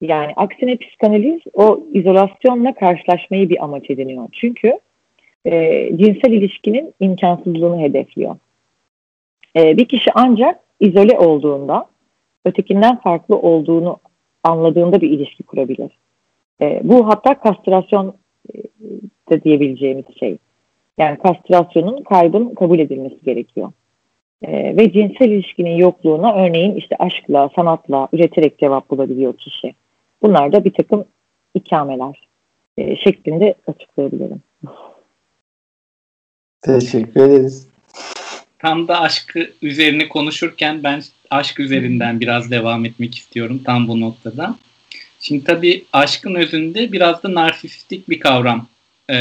Yani 0.01 0.33
aksine 0.35 0.77
psikanaliz 0.77 1.41
o 1.53 1.79
izolasyonla 1.93 2.73
karşılaşmayı 2.73 3.49
bir 3.49 3.63
amaç 3.63 3.89
ediniyor. 3.89 4.27
Çünkü 4.31 4.79
e, 5.45 5.89
cinsel 5.97 6.31
ilişkinin 6.31 6.93
imkansızlığını 6.99 7.81
hedefliyor. 7.81 8.35
E, 9.55 9.77
bir 9.77 9.85
kişi 9.85 10.11
ancak 10.13 10.59
izole 10.79 11.19
olduğunda, 11.19 11.85
ötekinden 12.45 12.95
farklı 12.99 13.35
olduğunu 13.35 13.97
anladığında 14.45 15.01
bir 15.01 15.09
ilişki 15.09 15.43
kurabilir. 15.43 15.91
E, 16.61 16.81
bu 16.83 17.07
hatta 17.07 17.39
kastrasyon 17.39 18.15
e, 18.55 18.57
da 19.31 19.43
diyebileceğimiz 19.43 20.05
şey. 20.19 20.37
Yani 20.97 21.17
kastrasyonun 21.17 22.03
kaybın 22.03 22.55
kabul 22.55 22.79
edilmesi 22.79 23.17
gerekiyor. 23.25 23.71
E, 24.41 24.77
ve 24.77 24.91
cinsel 24.91 25.29
ilişkinin 25.29 25.75
yokluğuna 25.77 26.35
örneğin 26.35 26.75
işte 26.75 26.95
aşkla, 26.99 27.49
sanatla 27.55 28.07
üreterek 28.13 28.59
cevap 28.59 28.89
bulabiliyor 28.89 29.37
kişi. 29.37 29.73
Bunlar 30.21 30.51
da 30.51 30.65
bir 30.65 30.73
takım 30.73 31.05
ikameler 31.55 32.27
e, 32.77 32.95
şeklinde 32.95 33.55
açıklayabilirim. 33.67 34.41
Teşekkür 36.61 37.21
ederiz. 37.21 37.67
Tam 38.59 38.87
da 38.87 39.01
aşkı 39.01 39.39
üzerine 39.61 40.07
konuşurken 40.07 40.83
ben 40.83 41.01
aşk 41.29 41.59
üzerinden 41.59 42.19
biraz 42.19 42.51
devam 42.51 42.85
etmek 42.85 43.15
istiyorum 43.15 43.61
tam 43.65 43.87
bu 43.87 43.99
noktada. 43.99 44.57
Şimdi 45.19 45.43
tabii 45.43 45.85
aşkın 45.93 46.35
özünde 46.35 46.91
biraz 46.91 47.23
da 47.23 47.33
narsistik 47.33 48.09
bir 48.09 48.19
kavram 48.19 48.67
e, 49.09 49.17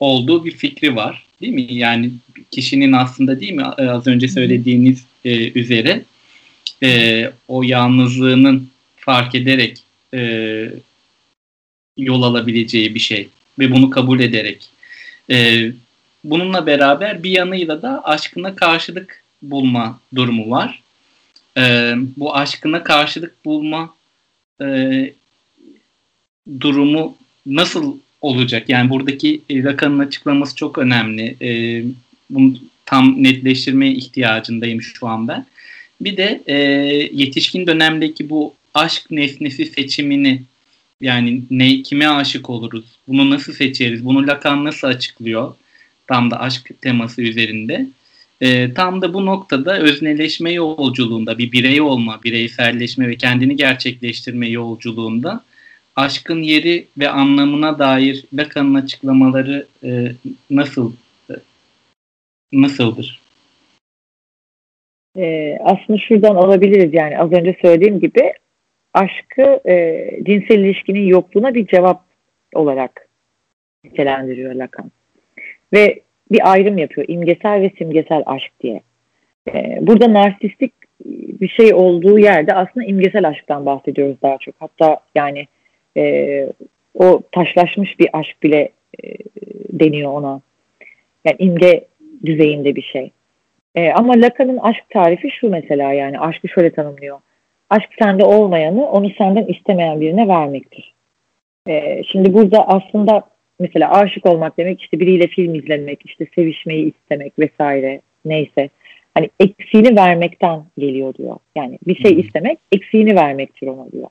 olduğu 0.00 0.44
bir 0.44 0.52
fikri 0.52 0.96
var. 0.96 1.26
Değil 1.40 1.52
mi? 1.52 1.66
Yani 1.74 2.10
kişinin 2.50 2.92
aslında 2.92 3.40
değil 3.40 3.52
mi 3.52 3.64
az 3.64 4.06
önce 4.06 4.28
söylediğiniz 4.28 5.04
e, 5.24 5.52
üzere 5.60 6.02
e, 6.82 7.30
o 7.48 7.62
yalnızlığının 7.62 8.70
fark 8.96 9.34
ederek 9.34 9.78
e, 10.14 10.20
yol 11.96 12.22
alabileceği 12.22 12.94
bir 12.94 13.00
şey 13.00 13.28
ve 13.58 13.70
bunu 13.70 13.90
kabul 13.90 14.20
ederek 14.20 14.68
e, 15.30 15.66
bununla 16.24 16.66
beraber 16.66 17.22
bir 17.22 17.30
yanıyla 17.30 17.82
da 17.82 18.04
aşkına 18.04 18.56
karşılık 18.56 19.22
bulma 19.42 20.00
durumu 20.14 20.50
var. 20.50 20.82
Ee, 21.58 21.94
bu 22.16 22.36
aşkına 22.36 22.84
karşılık 22.84 23.44
bulma 23.44 23.94
e, 24.62 24.66
durumu 26.60 27.16
nasıl 27.46 27.98
olacak? 28.20 28.68
Yani 28.68 28.90
buradaki 28.90 29.40
Lacan'ın 29.50 29.98
açıklaması 29.98 30.56
çok 30.56 30.78
önemli. 30.78 31.36
E, 31.42 31.82
bunu 32.30 32.54
tam 32.86 33.22
netleştirmeye 33.22 33.92
ihtiyacındayım 33.92 34.82
şu 34.82 35.06
an 35.06 35.28
ben. 35.28 35.46
Bir 36.00 36.16
de 36.16 36.42
e, 36.46 36.54
yetişkin 37.12 37.66
dönemdeki 37.66 38.30
bu 38.30 38.54
aşk 38.74 39.10
nesnesi 39.10 39.66
seçimini 39.66 40.42
yani 41.00 41.42
ne 41.50 41.82
kime 41.82 42.08
aşık 42.08 42.50
oluruz? 42.50 42.84
Bunu 43.08 43.30
nasıl 43.30 43.52
seçeriz? 43.52 44.04
Bunu 44.04 44.26
Lacan 44.26 44.64
nasıl 44.64 44.88
açıklıyor? 44.88 45.54
tam 46.08 46.30
da 46.30 46.40
aşk 46.40 46.82
teması 46.82 47.22
üzerinde. 47.22 47.86
E, 48.40 48.74
tam 48.74 49.02
da 49.02 49.14
bu 49.14 49.26
noktada 49.26 49.78
özneleşme 49.78 50.52
yolculuğunda 50.52 51.38
bir 51.38 51.52
birey 51.52 51.80
olma, 51.80 52.20
bireyselleşme 52.24 53.08
ve 53.08 53.16
kendini 53.16 53.56
gerçekleştirme 53.56 54.48
yolculuğunda 54.48 55.44
aşkın 55.96 56.42
yeri 56.42 56.86
ve 56.98 57.08
anlamına 57.08 57.78
dair 57.78 58.24
Lacan'ın 58.32 58.74
açıklamaları 58.74 59.66
e, 59.84 60.12
nasıl 60.50 60.92
e, 61.30 61.34
nasıldır? 62.52 63.20
Ee, 65.16 65.58
aslında 65.60 65.98
şuradan 65.98 66.34
alabiliriz 66.34 66.94
yani 66.94 67.18
az 67.18 67.32
önce 67.32 67.56
söylediğim 67.62 68.00
gibi 68.00 68.32
aşkı 68.94 69.60
e, 69.70 70.04
cinsel 70.22 70.58
ilişkinin 70.58 71.06
yokluğuna 71.06 71.54
bir 71.54 71.66
cevap 71.66 72.04
olarak 72.54 73.08
nitelendiriyor 73.84 74.54
Lacan. 74.54 74.92
Ve 75.72 76.02
bir 76.32 76.52
ayrım 76.52 76.78
yapıyor. 76.78 77.08
imgesel 77.08 77.60
ve 77.60 77.70
simgesel 77.78 78.22
aşk 78.26 78.52
diye. 78.60 78.80
Ee, 79.48 79.78
burada 79.80 80.12
narsistik 80.12 80.72
bir 81.40 81.48
şey 81.48 81.74
olduğu 81.74 82.18
yerde 82.18 82.54
aslında 82.54 82.86
imgesel 82.86 83.28
aşktan 83.28 83.66
bahsediyoruz 83.66 84.16
daha 84.22 84.38
çok. 84.38 84.54
Hatta 84.58 85.00
yani 85.14 85.46
e, 85.96 86.46
o 86.94 87.22
taşlaşmış 87.32 87.98
bir 88.00 88.08
aşk 88.12 88.42
bile 88.42 88.68
e, 89.04 89.14
deniyor 89.72 90.12
ona. 90.12 90.40
Yani 91.24 91.36
imge 91.38 91.84
düzeyinde 92.24 92.76
bir 92.76 92.82
şey. 92.82 93.10
E, 93.74 93.92
ama 93.92 94.12
Lacan'ın 94.12 94.56
aşk 94.56 94.90
tarifi 94.90 95.30
şu 95.30 95.50
mesela 95.50 95.92
yani 95.92 96.20
aşkı 96.20 96.48
şöyle 96.48 96.70
tanımlıyor. 96.70 97.20
Aşk 97.70 97.88
sende 97.98 98.24
olmayanı 98.24 98.86
onu 98.90 99.10
senden 99.18 99.46
istemeyen 99.46 100.00
birine 100.00 100.28
vermektir. 100.28 100.94
E, 101.68 102.04
şimdi 102.04 102.34
burada 102.34 102.68
aslında 102.68 103.22
mesela 103.58 103.90
aşık 103.90 104.26
olmak 104.26 104.58
demek 104.58 104.80
işte 104.80 105.00
biriyle 105.00 105.26
film 105.26 105.54
izlemek, 105.54 106.00
işte 106.06 106.26
sevişmeyi 106.34 106.92
istemek 106.94 107.38
vesaire 107.38 108.00
neyse. 108.24 108.68
Hani 109.14 109.30
eksiğini 109.40 109.96
vermekten 109.96 110.62
geliyor 110.78 111.14
diyor. 111.14 111.36
Yani 111.56 111.78
bir 111.86 111.96
şey 111.96 112.20
istemek 112.20 112.58
eksiğini 112.72 113.16
vermektir 113.16 113.66
ona 113.66 113.92
diyor. 113.92 114.08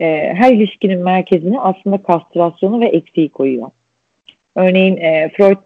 E, 0.00 0.34
her 0.34 0.52
ilişkinin 0.52 1.04
merkezine 1.04 1.60
aslında 1.60 2.02
kastrasyonu 2.02 2.80
ve 2.80 2.86
eksiği 2.86 3.28
koyuyor. 3.28 3.70
Örneğin 4.56 4.96
e, 4.96 5.30
Freud 5.36 5.58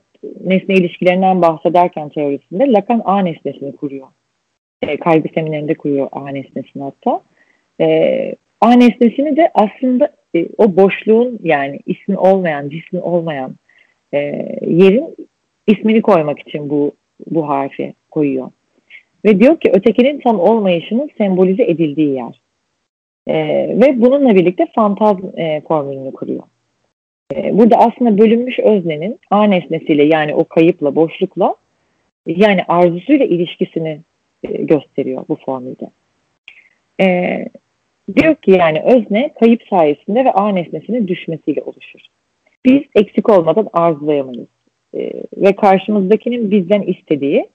nesne 0.44 0.74
ilişkilerinden 0.74 1.42
bahsederken 1.42 2.08
teorisinde 2.08 2.72
Lacan 2.72 3.02
A 3.04 3.20
nesnesini 3.20 3.76
kuruyor. 3.76 4.06
E, 4.82 4.96
kaygı 4.96 5.28
seminerinde 5.34 5.74
kuruyor 5.74 6.08
A 6.12 6.28
nesnesini 6.28 6.82
hatta. 6.82 7.20
E, 7.80 8.34
A 8.60 8.72
nesnesini 8.72 9.36
de 9.36 9.50
aslında 9.54 10.12
e, 10.34 10.46
o 10.58 10.76
boşluğun 10.76 11.38
yani 11.42 11.80
ismi 11.86 12.18
olmayan, 12.18 12.68
cismi 12.68 13.00
olmayan 13.00 13.54
e, 14.14 14.18
yerin 14.66 15.16
ismini 15.66 16.02
koymak 16.02 16.38
için 16.40 16.70
bu 16.70 16.92
bu 17.26 17.48
harfi 17.48 17.94
koyuyor. 18.10 18.50
Ve 19.24 19.40
diyor 19.40 19.60
ki 19.60 19.70
ötekinin 19.74 20.20
tam 20.20 20.40
olmayışının 20.40 21.10
sembolize 21.18 21.62
edildiği 21.62 22.14
yer. 22.14 22.40
E, 23.26 23.36
ve 23.80 24.00
bununla 24.00 24.34
birlikte 24.34 24.66
fantazm 24.74 25.38
e, 25.38 25.60
formülünü 25.60 26.12
kuruyor. 26.12 26.42
E, 27.34 27.58
burada 27.58 27.76
aslında 27.76 28.18
bölünmüş 28.18 28.58
öznenin 28.58 29.18
A 29.30 29.44
nesnesiyle 29.44 30.04
yani 30.04 30.34
o 30.34 30.44
kayıpla, 30.44 30.96
boşlukla 30.96 31.54
yani 32.26 32.60
arzusuyla 32.68 33.26
ilişkisini 33.26 34.00
e, 34.44 34.48
gösteriyor 34.62 35.24
bu 35.28 35.36
formülde. 35.46 35.90
E, 37.00 37.06
diyor 38.16 38.34
ki 38.34 38.50
yani 38.50 38.82
özne 38.84 39.32
kayıp 39.40 39.62
sayesinde 39.70 40.24
ve 40.24 40.32
A 40.32 40.48
nesnesinin 40.48 41.08
düşmesiyle 41.08 41.62
oluşur. 41.62 42.00
Biz 42.64 42.82
eksik 42.94 43.30
olmadan 43.30 43.68
arzulayamayız. 43.72 44.48
E, 44.94 45.12
ve 45.36 45.56
karşımızdakinin 45.56 46.50
bizden 46.50 46.82
istediği 46.82 47.48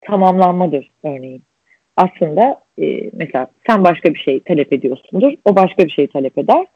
tamamlanmadır 0.00 0.90
örneğin. 1.02 1.42
Aslında 1.96 2.60
e, 2.78 3.10
mesela 3.12 3.46
sen 3.66 3.84
başka 3.84 4.14
bir 4.14 4.18
şey 4.18 4.40
talep 4.40 4.72
ediyorsundur, 4.72 5.32
o 5.44 5.56
başka 5.56 5.84
bir 5.84 5.90
şey 5.90 6.06
talep 6.06 6.38
eder 6.38 6.66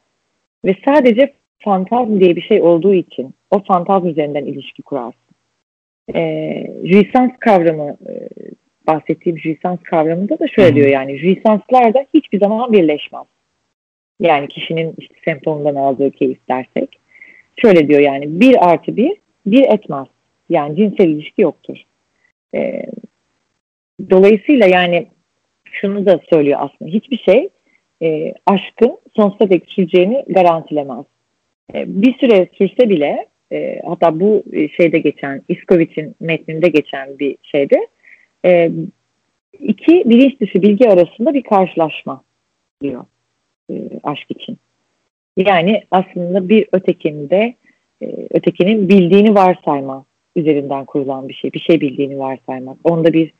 ve 0.65 0.75
sadece 0.85 1.33
fantazm 1.59 2.19
diye 2.19 2.35
bir 2.35 2.41
şey 2.41 2.61
olduğu 2.61 2.93
için 2.93 3.33
o 3.51 3.63
fantazm 3.63 4.07
üzerinden 4.07 4.45
ilişki 4.45 4.81
kurarsın. 4.81 5.21
E, 6.15 6.21
jouissance 6.83 7.35
kavramı 7.39 7.97
bahsettiğim 8.87 9.39
jouissance 9.39 9.83
kavramında 9.83 10.39
da 10.39 10.47
şöyle 10.47 10.75
diyor 10.75 10.87
yani 10.87 11.17
jouissance'lar 11.17 11.93
da 11.93 12.05
hiçbir 12.13 12.39
zaman 12.39 12.73
birleşmez. 12.73 13.25
Yani 14.19 14.47
kişinin 14.47 14.95
işte 14.97 15.15
semptomundan 15.25 15.75
aldığı 15.75 16.11
keyif 16.11 16.47
dersek. 16.49 16.99
Şöyle 17.57 17.87
diyor 17.87 17.99
yani 17.99 18.41
bir 18.41 18.69
artı 18.69 18.95
bir 18.95 19.17
bir 19.45 19.63
etmez. 19.63 20.07
Yani 20.49 20.75
cinsel 20.75 21.09
ilişki 21.09 21.41
yoktur. 21.41 21.77
E, 22.55 22.85
dolayısıyla 24.09 24.67
yani 24.67 25.07
şunu 25.71 26.05
da 26.05 26.19
söylüyor 26.29 26.59
aslında 26.61 26.91
hiçbir 26.91 27.17
şey 27.17 27.49
e, 28.01 28.33
aşkın 28.45 28.97
sonsuza 29.15 29.49
dek 29.49 29.69
süreceğini 29.69 30.25
garantilemez. 30.27 31.05
E, 31.73 31.83
bir 31.87 32.13
süre 32.13 32.47
sürse 32.57 32.89
bile 32.89 33.25
e, 33.51 33.81
hatta 33.85 34.19
bu 34.19 34.43
şeyde 34.77 34.99
geçen 34.99 35.41
İskoviç'in 35.49 36.15
metninde 36.19 36.67
geçen 36.67 37.19
bir 37.19 37.37
şeyde 37.43 37.87
e, 38.45 38.71
iki 39.59 40.09
bilinç 40.09 40.39
dışı 40.39 40.61
bilgi 40.61 40.89
arasında 40.89 41.33
bir 41.33 41.43
karşılaşma 41.43 42.23
diyor 42.81 43.05
e, 43.71 43.73
aşk 44.03 44.31
için. 44.31 44.57
Yani 45.37 45.83
aslında 45.91 46.49
bir 46.49 46.67
ötekinde 46.71 47.55
e, 48.01 48.27
ötekinin 48.29 48.89
bildiğini 48.89 49.35
varsayma 49.35 50.05
üzerinden 50.35 50.85
kurulan 50.85 51.29
bir 51.29 51.33
şey. 51.33 51.53
Bir 51.53 51.59
şey 51.59 51.81
bildiğini 51.81 52.19
varsaymak. 52.19 52.77
Onda 52.83 53.13
bir 53.13 53.33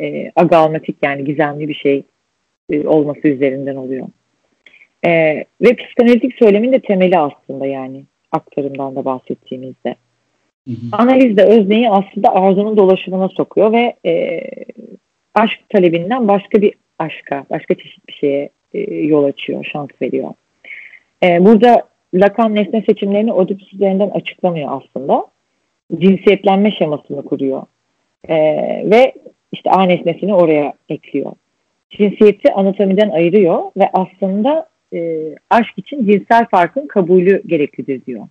e, 0.00 0.32
agalmatik 0.36 0.96
yani 1.02 1.24
gizemli 1.24 1.68
bir 1.68 1.74
şey 1.74 2.02
e, 2.70 2.88
olması 2.88 3.28
üzerinden 3.28 3.76
oluyor. 3.76 4.06
E, 5.06 5.10
ve 5.60 5.76
psikanalitik 5.76 6.34
söylemin 6.38 6.72
de 6.72 6.80
temeli 6.80 7.18
aslında 7.18 7.66
yani 7.66 8.04
aktarımdan 8.32 8.96
da 8.96 9.04
bahsettiğimizde. 9.04 9.94
Hı. 10.68 10.72
Analiz 10.92 11.36
de 11.36 11.44
özneyi 11.44 11.90
aslında 11.90 12.34
arzunun 12.34 12.76
dolaşımına 12.76 13.28
sokuyor 13.28 13.72
ve 13.72 13.94
e, 14.06 14.40
aşk 15.34 15.68
talebinden 15.68 16.28
başka 16.28 16.62
bir 16.62 16.74
aşka, 16.98 17.44
başka 17.50 17.74
çeşit 17.74 18.08
bir 18.08 18.12
şeye 18.12 18.50
e, 18.74 18.94
yol 18.94 19.24
açıyor, 19.24 19.64
şans 19.64 19.88
veriyor. 20.02 20.30
E, 21.22 21.44
burada 21.44 21.82
Lacan 22.14 22.54
nesne 22.54 22.82
seçimlerini 22.82 23.32
Oedipus 23.32 23.72
üzerinden 23.72 24.10
açıklamıyor 24.10 24.82
aslında. 24.82 25.26
Cinsiyetlenme 25.98 26.70
şemasını 26.70 27.24
kuruyor. 27.24 27.62
E, 28.28 28.36
ve 28.90 29.12
işte 29.52 29.70
A 29.70 29.82
nesnesini 29.82 30.34
oraya 30.34 30.72
ekliyor. 30.88 31.32
Cinsiyeti 31.90 32.52
anatomiden 32.52 33.10
ayırıyor 33.10 33.62
ve 33.76 33.90
aslında 33.92 34.68
e, 34.94 35.20
aşk 35.50 35.78
için 35.78 36.06
cinsel 36.06 36.46
farkın 36.50 36.86
kabulü 36.86 37.42
gereklidir 37.46 38.04
diyor. 38.06 38.26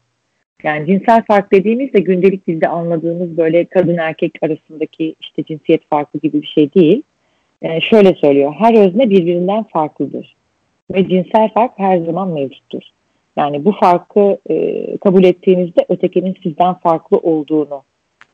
Yani 0.64 0.88
cinsel 0.88 1.24
fark 1.28 1.52
dediğimizde 1.54 2.00
gündelik 2.00 2.48
dilde 2.48 2.68
anladığımız 2.68 3.38
böyle 3.38 3.66
kadın 3.66 3.98
erkek 3.98 4.32
arasındaki 4.42 5.16
işte 5.22 5.44
cinsiyet 5.44 5.90
farkı 5.90 6.18
gibi 6.18 6.42
bir 6.42 6.48
şey 6.48 6.74
değil. 6.74 7.04
E, 7.62 7.82
şöyle 7.82 8.14
söylüyor, 8.14 8.54
her 8.60 8.88
özne 8.88 9.10
birbirinden 9.10 9.64
farklıdır 9.64 10.36
ve 10.94 11.08
cinsel 11.08 11.54
fark 11.54 11.72
her 11.80 11.98
zaman 11.98 12.30
mevcuttur. 12.30 12.82
Yani 13.38 13.66
bu 13.66 13.72
farkı 13.72 14.38
e, 14.50 14.86
kabul 14.98 15.24
ettiğinizde 15.24 15.86
ötekinin 15.90 16.38
sizden 16.44 16.74
farklı 16.74 17.18
olduğunu 17.18 17.84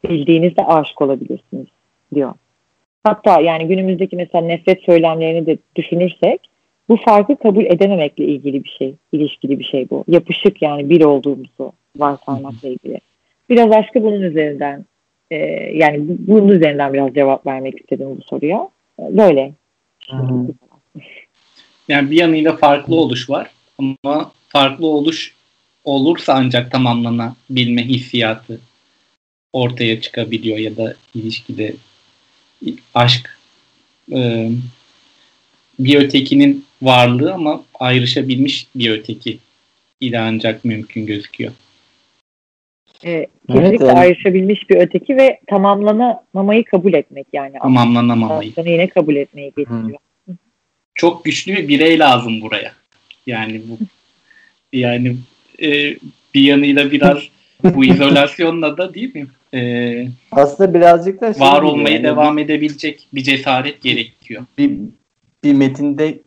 bildiğinizde 0.09 0.65
aşık 0.65 1.01
olabilirsiniz 1.01 1.67
diyor. 2.15 2.33
Hatta 3.03 3.41
yani 3.41 3.67
günümüzdeki 3.67 4.15
mesela 4.15 4.45
nefret 4.45 4.81
söylemlerini 4.81 5.45
de 5.45 5.57
düşünürsek 5.75 6.49
bu 6.89 6.97
farkı 6.97 7.35
kabul 7.35 7.65
edememekle 7.65 8.25
ilgili 8.25 8.63
bir 8.63 8.75
şey, 8.77 8.95
ilişkili 9.11 9.59
bir 9.59 9.63
şey 9.63 9.89
bu. 9.89 10.03
Yapışık 10.07 10.61
yani 10.61 10.89
bir 10.89 11.03
olduğumuzu 11.03 11.71
varsaymakla 11.97 12.67
ilgili. 12.67 12.99
Biraz 13.49 13.71
aşkı 13.71 14.03
bunun 14.03 14.21
üzerinden 14.21 14.85
e, 15.31 15.35
yani 15.73 15.97
bunun 16.07 16.47
üzerinden 16.47 16.93
biraz 16.93 17.13
cevap 17.13 17.47
vermek 17.47 17.79
istedim 17.79 18.17
bu 18.17 18.21
soruya. 18.21 18.69
Böyle. 18.99 19.53
Yani 21.87 22.11
bir 22.11 22.15
yanıyla 22.15 22.55
farklı 22.55 22.95
oluş 22.95 23.29
var 23.29 23.51
ama 23.77 24.31
farklı 24.47 24.87
oluş 24.87 25.35
olursa 25.83 26.33
ancak 26.33 26.71
tamamlanabilme 26.71 27.85
hissiyatı 27.85 28.59
ortaya 29.53 30.01
çıkabiliyor 30.01 30.57
ya 30.57 30.77
da 30.77 30.95
ilişkide 31.15 31.75
aşk 32.93 33.37
e, 34.11 34.49
bir 35.79 35.95
ötekinin 35.95 36.65
varlığı 36.81 37.33
ama 37.33 37.63
ayrışabilmiş 37.79 38.67
bir 38.75 38.91
öteki 38.91 39.39
ile 40.01 40.19
ancak 40.19 40.65
mümkün 40.65 41.05
gözüküyor. 41.05 41.51
E, 43.05 43.27
kesinlikle 43.47 43.85
evet, 43.85 43.97
ayrışabilmiş 43.97 44.69
bir 44.69 44.75
öteki 44.75 45.17
ve 45.17 45.39
tamamlanamamayı 45.47 46.63
kabul 46.63 46.93
etmek 46.93 47.27
yani. 47.33 47.53
Tamamlanamamayı. 47.61 48.51
Aslında 48.51 48.69
yine 48.69 48.89
kabul 48.89 49.15
etmeyi 49.15 49.53
getiriyor. 49.57 49.99
Çok 50.95 51.25
güçlü 51.25 51.53
bir 51.53 51.67
birey 51.67 51.99
lazım 51.99 52.41
buraya. 52.41 52.71
Yani 53.27 53.61
bu 53.69 53.77
yani 54.73 55.17
e, 55.61 55.95
bir 56.33 56.41
yanıyla 56.41 56.91
biraz 56.91 57.17
bu 57.63 57.85
izolasyonla 57.93 58.77
da 58.77 58.93
değil 58.93 59.15
mi? 59.15 59.27
Ee, 59.53 60.07
Aslında 60.31 60.73
birazcık 60.73 61.21
da 61.21 61.33
şey 61.33 61.41
var 61.41 61.61
olmaya 61.61 61.89
yani, 61.89 62.03
devam 62.03 62.37
edebilecek 62.37 63.07
bir 63.13 63.23
cesaret 63.23 63.81
gerekiyor. 63.81 64.43
Bir, 64.57 64.79
bir 65.43 65.53
metinde 65.53 66.19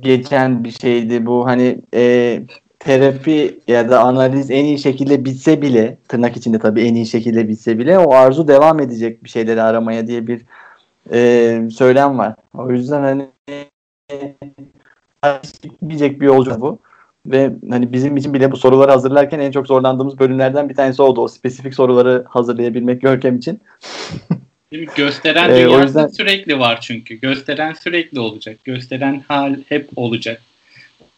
geçen 0.00 0.64
bir 0.64 0.70
şeydi 0.70 1.26
bu 1.26 1.46
hani 1.46 1.78
e, 1.94 2.40
terapi 2.84 3.60
ya 3.68 3.90
da 3.90 4.00
analiz 4.00 4.50
en 4.50 4.64
iyi 4.64 4.78
şekilde 4.78 5.24
bitse 5.24 5.62
bile 5.62 5.98
tırnak 6.08 6.36
içinde 6.36 6.58
tabii 6.58 6.82
en 6.82 6.94
iyi 6.94 7.06
şekilde 7.06 7.48
bitse 7.48 7.78
bile 7.78 7.98
o 7.98 8.14
arzu 8.14 8.48
devam 8.48 8.80
edecek 8.80 9.24
bir 9.24 9.28
şeyleri 9.28 9.62
aramaya 9.62 10.06
diye 10.06 10.26
bir 10.26 10.40
e, 11.12 11.70
söylem 11.70 12.18
var. 12.18 12.34
O 12.54 12.70
yüzden 12.70 13.02
hani 13.02 13.28
bitmeyecek 15.64 16.20
bir 16.20 16.26
yolculuk 16.26 16.60
bu. 16.60 16.78
Ve 17.26 17.52
hani 17.70 17.92
bizim 17.92 18.16
için 18.16 18.34
bile 18.34 18.52
bu 18.52 18.56
soruları 18.56 18.90
hazırlarken 18.90 19.38
en 19.38 19.50
çok 19.50 19.66
zorlandığımız 19.66 20.18
bölümlerden 20.18 20.68
bir 20.68 20.74
tanesi 20.74 21.02
oldu. 21.02 21.20
O 21.20 21.28
spesifik 21.28 21.74
soruları 21.74 22.24
hazırlayabilmek 22.28 23.02
Görkem 23.02 23.36
için. 23.36 23.60
Gösteren 24.96 25.50
ee, 25.50 25.56
dünyası 25.56 25.84
yüzden... 25.84 26.06
sürekli 26.06 26.58
var 26.58 26.80
çünkü. 26.80 27.14
Gösteren 27.14 27.72
sürekli 27.72 28.20
olacak. 28.20 28.64
Gösteren 28.64 29.22
hal 29.28 29.56
hep 29.68 29.88
olacak. 29.96 30.42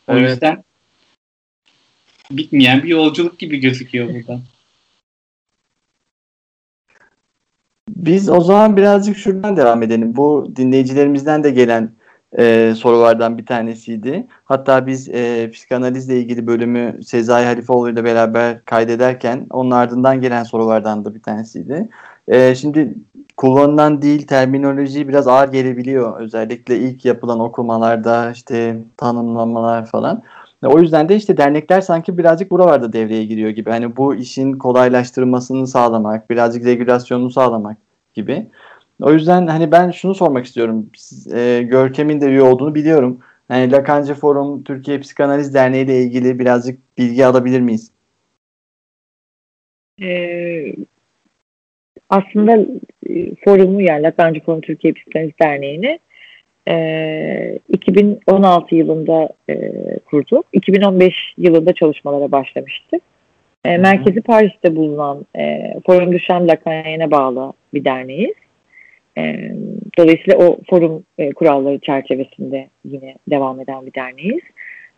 O 0.09 0.13
evet. 0.13 0.31
yüzden 0.31 0.65
bitmeyen 2.37 2.83
bir 2.83 2.89
yolculuk 2.89 3.39
gibi 3.39 3.59
gözüküyor 3.61 4.15
buradan. 4.15 4.41
Biz 7.89 8.29
o 8.29 8.41
zaman 8.41 8.77
birazcık 8.77 9.17
şuradan 9.17 9.57
devam 9.57 9.83
edelim. 9.83 10.17
Bu 10.17 10.53
dinleyicilerimizden 10.57 11.45
de 11.45 11.51
gelen 11.51 11.91
e, 12.39 12.75
sorulardan 12.77 13.39
bir 13.39 13.47
tanesiydi. 13.47 14.27
Hatta 14.45 14.87
biz 14.87 15.09
e, 15.09 15.51
psikanalizle 15.51 16.19
ilgili 16.19 16.47
bölümü 16.47 17.01
Sezai 17.05 17.45
Halifoğlu 17.45 17.91
ile 17.91 18.05
beraber 18.05 18.65
kaydederken 18.65 19.47
onun 19.51 19.71
ardından 19.71 20.21
gelen 20.21 20.43
sorulardan 20.43 21.05
da 21.05 21.15
bir 21.15 21.23
tanesiydi. 21.23 21.89
E, 22.29 22.55
şimdi 22.55 22.95
kullanılan 23.37 24.03
dil, 24.03 24.27
terminoloji 24.27 25.09
biraz 25.09 25.29
ağır 25.29 25.53
gelebiliyor. 25.53 26.21
Özellikle 26.21 26.79
ilk 26.79 27.05
yapılan 27.05 27.41
okumalarda 27.41 28.31
işte 28.31 28.77
tanımlamalar 28.97 29.87
falan. 29.87 30.23
O 30.69 30.81
yüzden 30.81 31.09
de 31.09 31.17
işte 31.17 31.37
dernekler 31.37 31.81
sanki 31.81 32.19
birazcık 32.19 32.51
buralarda 32.51 32.93
devreye 32.93 33.25
giriyor 33.25 33.51
gibi. 33.51 33.71
Hani 33.71 33.97
bu 33.97 34.15
işin 34.15 34.53
kolaylaştırılmasını 34.53 35.67
sağlamak, 35.67 36.31
birazcık 36.31 36.67
regülasyonunu 36.67 37.31
sağlamak 37.31 37.77
gibi. 38.15 38.47
O 39.03 39.13
yüzden 39.13 39.47
hani 39.47 39.73
ben 39.73 39.91
şunu 39.91 40.15
sormak 40.15 40.47
istiyorum. 40.47 40.91
E, 41.35 41.63
Görkem'in 41.63 42.21
de 42.21 42.27
üye 42.27 42.43
olduğunu 42.43 42.75
biliyorum. 42.75 43.21
Hani 43.49 43.73
Lakancı 43.73 44.15
Forum 44.15 44.65
Türkiye 44.65 45.01
Psikanaliz 45.01 45.55
Derneği 45.55 45.85
ile 45.85 46.03
ilgili 46.03 46.39
birazcık 46.39 46.99
bilgi 46.99 47.27
alabilir 47.27 47.61
miyiz? 47.61 47.91
Ee, 50.03 50.75
aslında 52.11 52.57
e, 53.11 53.35
forumu 53.45 53.83
yani 53.83 54.03
Lakancı 54.03 54.41
Forum 54.41 54.61
Türkiye 54.61 54.93
Psikanaliz 54.93 55.33
Derneği'ni 55.41 55.99
e, 56.69 57.59
2016 57.69 58.75
yılında 58.75 59.29
e, 59.51 59.73
kurduk. 59.99 60.47
2015 60.53 61.15
yılında 61.39 61.73
çalışmalara 61.73 62.33
başlamıştık. 62.33 63.03
E, 63.65 63.79
merkezi 63.79 64.21
Paris'te 64.21 64.77
bulunan 64.77 65.27
e, 65.39 65.75
Forum 65.87 66.13
Düşen 66.13 66.49
Lacanyen'e 66.49 67.11
bağlı 67.11 67.53
bir 67.75 67.85
derneğiz. 67.85 68.35
E, 69.19 69.53
dolayısıyla 69.99 70.39
o 70.39 70.59
forum 70.71 71.05
e, 71.19 71.33
kuralları 71.33 71.79
çerçevesinde 71.79 72.69
yine 72.85 73.15
devam 73.31 73.61
eden 73.61 73.87
bir 73.87 73.95
derneğiz. 73.95 74.43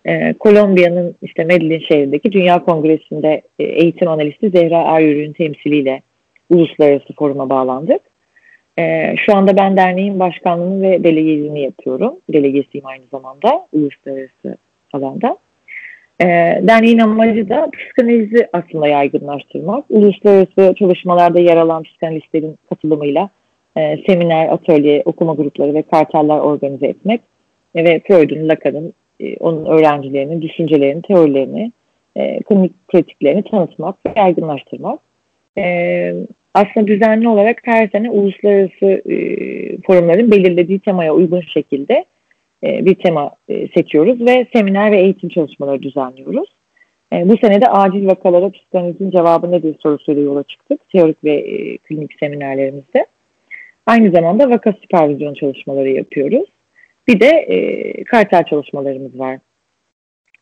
E, 0.04 0.32
Kolombiya'nın 0.32 1.14
işte 1.22 1.44
Medellin 1.44 1.84
şehrindeki 1.88 2.32
Dünya 2.32 2.64
Kongresi'nde 2.64 3.42
e, 3.58 3.64
eğitim 3.64 4.08
analisti 4.08 4.50
Zehra 4.50 4.98
Eryürük'ün 4.98 5.32
temsiliyle 5.32 6.02
uluslararası 6.50 7.14
foruma 7.18 7.50
bağlandık. 7.50 8.00
E, 8.78 9.14
şu 9.16 9.36
anda 9.36 9.56
ben 9.56 9.76
derneğin 9.76 10.20
başkanlığını 10.20 10.82
ve 10.82 11.04
delegeliğini 11.04 11.62
yapıyorum. 11.62 12.14
Delegesiyim 12.32 12.86
aynı 12.86 13.04
zamanda 13.10 13.66
uluslararası 13.72 14.56
alanda. 14.92 15.36
E, 16.20 16.26
derneğin 16.62 16.98
amacı 16.98 17.48
da 17.48 17.70
psikanalizi 17.70 18.48
aslında 18.52 18.88
yaygınlaştırmak. 18.88 19.84
Uluslararası 19.90 20.74
çalışmalarda 20.78 21.40
yer 21.40 21.56
alan 21.56 21.82
psikanalistlerin 21.82 22.58
katılımıyla 22.68 23.30
e, 23.76 23.98
seminer, 24.06 24.48
atölye, 24.48 25.02
okuma 25.04 25.34
grupları 25.34 25.74
ve 25.74 25.82
karteller 25.82 26.38
organize 26.38 26.86
etmek 26.86 27.20
ve 27.76 28.00
Freud'un, 28.06 28.48
Lacan'ın, 28.48 28.92
e, 29.20 29.36
onun 29.36 29.64
öğrencilerinin 29.64 30.42
düşüncelerini, 30.42 31.02
teorilerini, 31.02 31.72
e, 32.16 32.42
klinik 32.42 32.88
pratiklerini 32.88 33.42
tanıtmak 33.42 34.06
ve 34.06 34.12
yaygınlaştırmak. 34.16 35.00
E, 35.58 36.14
aslında 36.56 36.86
düzenli 36.86 37.28
olarak 37.28 37.60
her 37.64 37.88
sene 37.88 38.10
uluslararası 38.10 39.10
e, 39.10 39.16
forumların 39.86 40.30
belirlediği 40.30 40.78
temaya 40.78 41.14
uygun 41.14 41.40
şekilde 41.40 42.04
e, 42.64 42.86
bir 42.86 42.94
tema 42.94 43.30
e, 43.48 43.68
seçiyoruz 43.68 44.20
ve 44.20 44.46
seminer 44.54 44.92
ve 44.92 44.98
eğitim 45.00 45.28
çalışmaları 45.28 45.82
düzenliyoruz. 45.82 46.48
E, 47.12 47.28
bu 47.28 47.36
sene 47.38 47.60
de 47.60 47.66
acil 47.66 48.06
vakalara 48.06 48.50
psikanalizin 48.50 49.10
cevabı 49.10 49.52
nedir 49.52 49.76
sorusuyla 49.82 50.22
yola 50.22 50.42
çıktık. 50.42 50.90
Teorik 50.90 51.24
ve 51.24 51.32
e, 51.32 51.78
klinik 51.78 52.10
seminerlerimizde. 52.20 53.06
Aynı 53.86 54.10
zamanda 54.10 54.50
vaka 54.50 54.72
süpervizyon 54.72 55.34
çalışmaları 55.34 55.88
yapıyoruz. 55.88 56.48
Bir 57.08 57.20
de 57.20 57.26
e, 57.26 58.04
kartel 58.04 58.44
çalışmalarımız 58.44 59.18
var. 59.18 59.38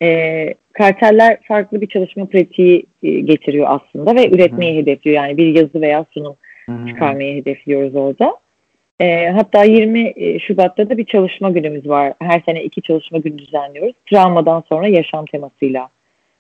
E, 0.03 0.55
karteller 0.75 1.39
farklı 1.49 1.81
bir 1.81 1.87
çalışma 1.87 2.27
pratiği 2.27 2.87
e, 3.03 3.11
getiriyor 3.11 3.67
aslında 3.69 4.15
ve 4.15 4.29
üretmeyi 4.29 4.73
Hı-hı. 4.73 4.83
hedefliyor. 4.83 5.17
Yani 5.17 5.37
bir 5.37 5.47
yazı 5.47 5.81
veya 5.81 6.07
sunum 6.15 6.37
Hı-hı. 6.67 6.89
çıkarmayı 6.89 7.37
hedefliyoruz 7.37 7.95
orada. 7.95 8.37
E, 9.01 9.29
hatta 9.29 9.65
20 9.65 10.13
e, 10.17 10.39
Şubat'ta 10.39 10.91
da 10.91 10.99
bir 10.99 11.05
çalışma 11.05 11.51
günümüz 11.51 11.89
var. 11.89 12.13
Her 12.21 12.41
sene 12.47 12.65
iki 12.65 12.83
çalışma 12.83 13.19
günü 13.19 13.39
düzenliyoruz. 13.39 13.95
Travmadan 14.11 14.65
sonra 14.69 14.89
yaşam 14.89 15.27
temasıyla 15.27 15.89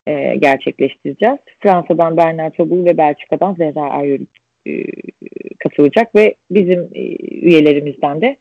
e, 0.07 0.37
gerçekleştireceğiz. 0.37 1.38
Fransa'dan 1.61 2.16
Bernard 2.16 2.53
Tobul 2.53 2.85
ve 2.85 2.97
Belçika'dan 2.97 3.55
Zehra 3.55 4.01
Eryürük 4.01 4.29
e, 4.66 4.73
katılacak 5.59 6.14
ve 6.14 6.35
bizim 6.51 6.81
e, 6.94 7.01
üyelerimizden 7.37 8.20
de 8.20 8.37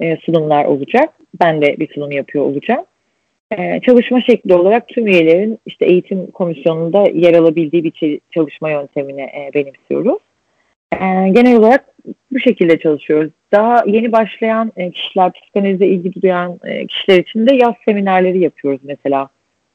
e, 0.00 0.16
sunumlar 0.16 0.64
olacak. 0.64 1.14
Ben 1.40 1.62
de 1.62 1.76
bir 1.78 1.94
sunum 1.94 2.12
yapıyor 2.12 2.44
olacağım. 2.44 2.84
E, 3.52 3.80
çalışma 3.80 4.20
şekli 4.20 4.54
olarak 4.54 4.88
tüm 4.88 5.06
üyelerin 5.06 5.58
işte 5.66 5.86
eğitim 5.86 6.30
komisyonunda 6.30 7.04
yer 7.14 7.34
alabildiği 7.34 7.84
bir 7.84 8.20
çalışma 8.30 8.70
yöntemini 8.70 9.20
e, 9.20 9.50
benimsiyoruz. 9.54 10.18
E, 10.92 10.98
genel 11.28 11.56
olarak 11.56 11.84
bu 12.32 12.40
şekilde 12.40 12.78
çalışıyoruz. 12.78 13.32
Daha 13.52 13.84
yeni 13.86 14.12
başlayan 14.12 14.72
e, 14.76 14.90
kişiler, 14.90 15.32
psikanalize 15.32 15.86
ilgi 15.86 16.22
duyan 16.22 16.60
e, 16.64 16.86
kişiler 16.86 17.18
için 17.18 17.46
de 17.46 17.54
yaz 17.54 17.74
seminerleri 17.84 18.38
yapıyoruz 18.38 18.80
mesela. 18.84 19.28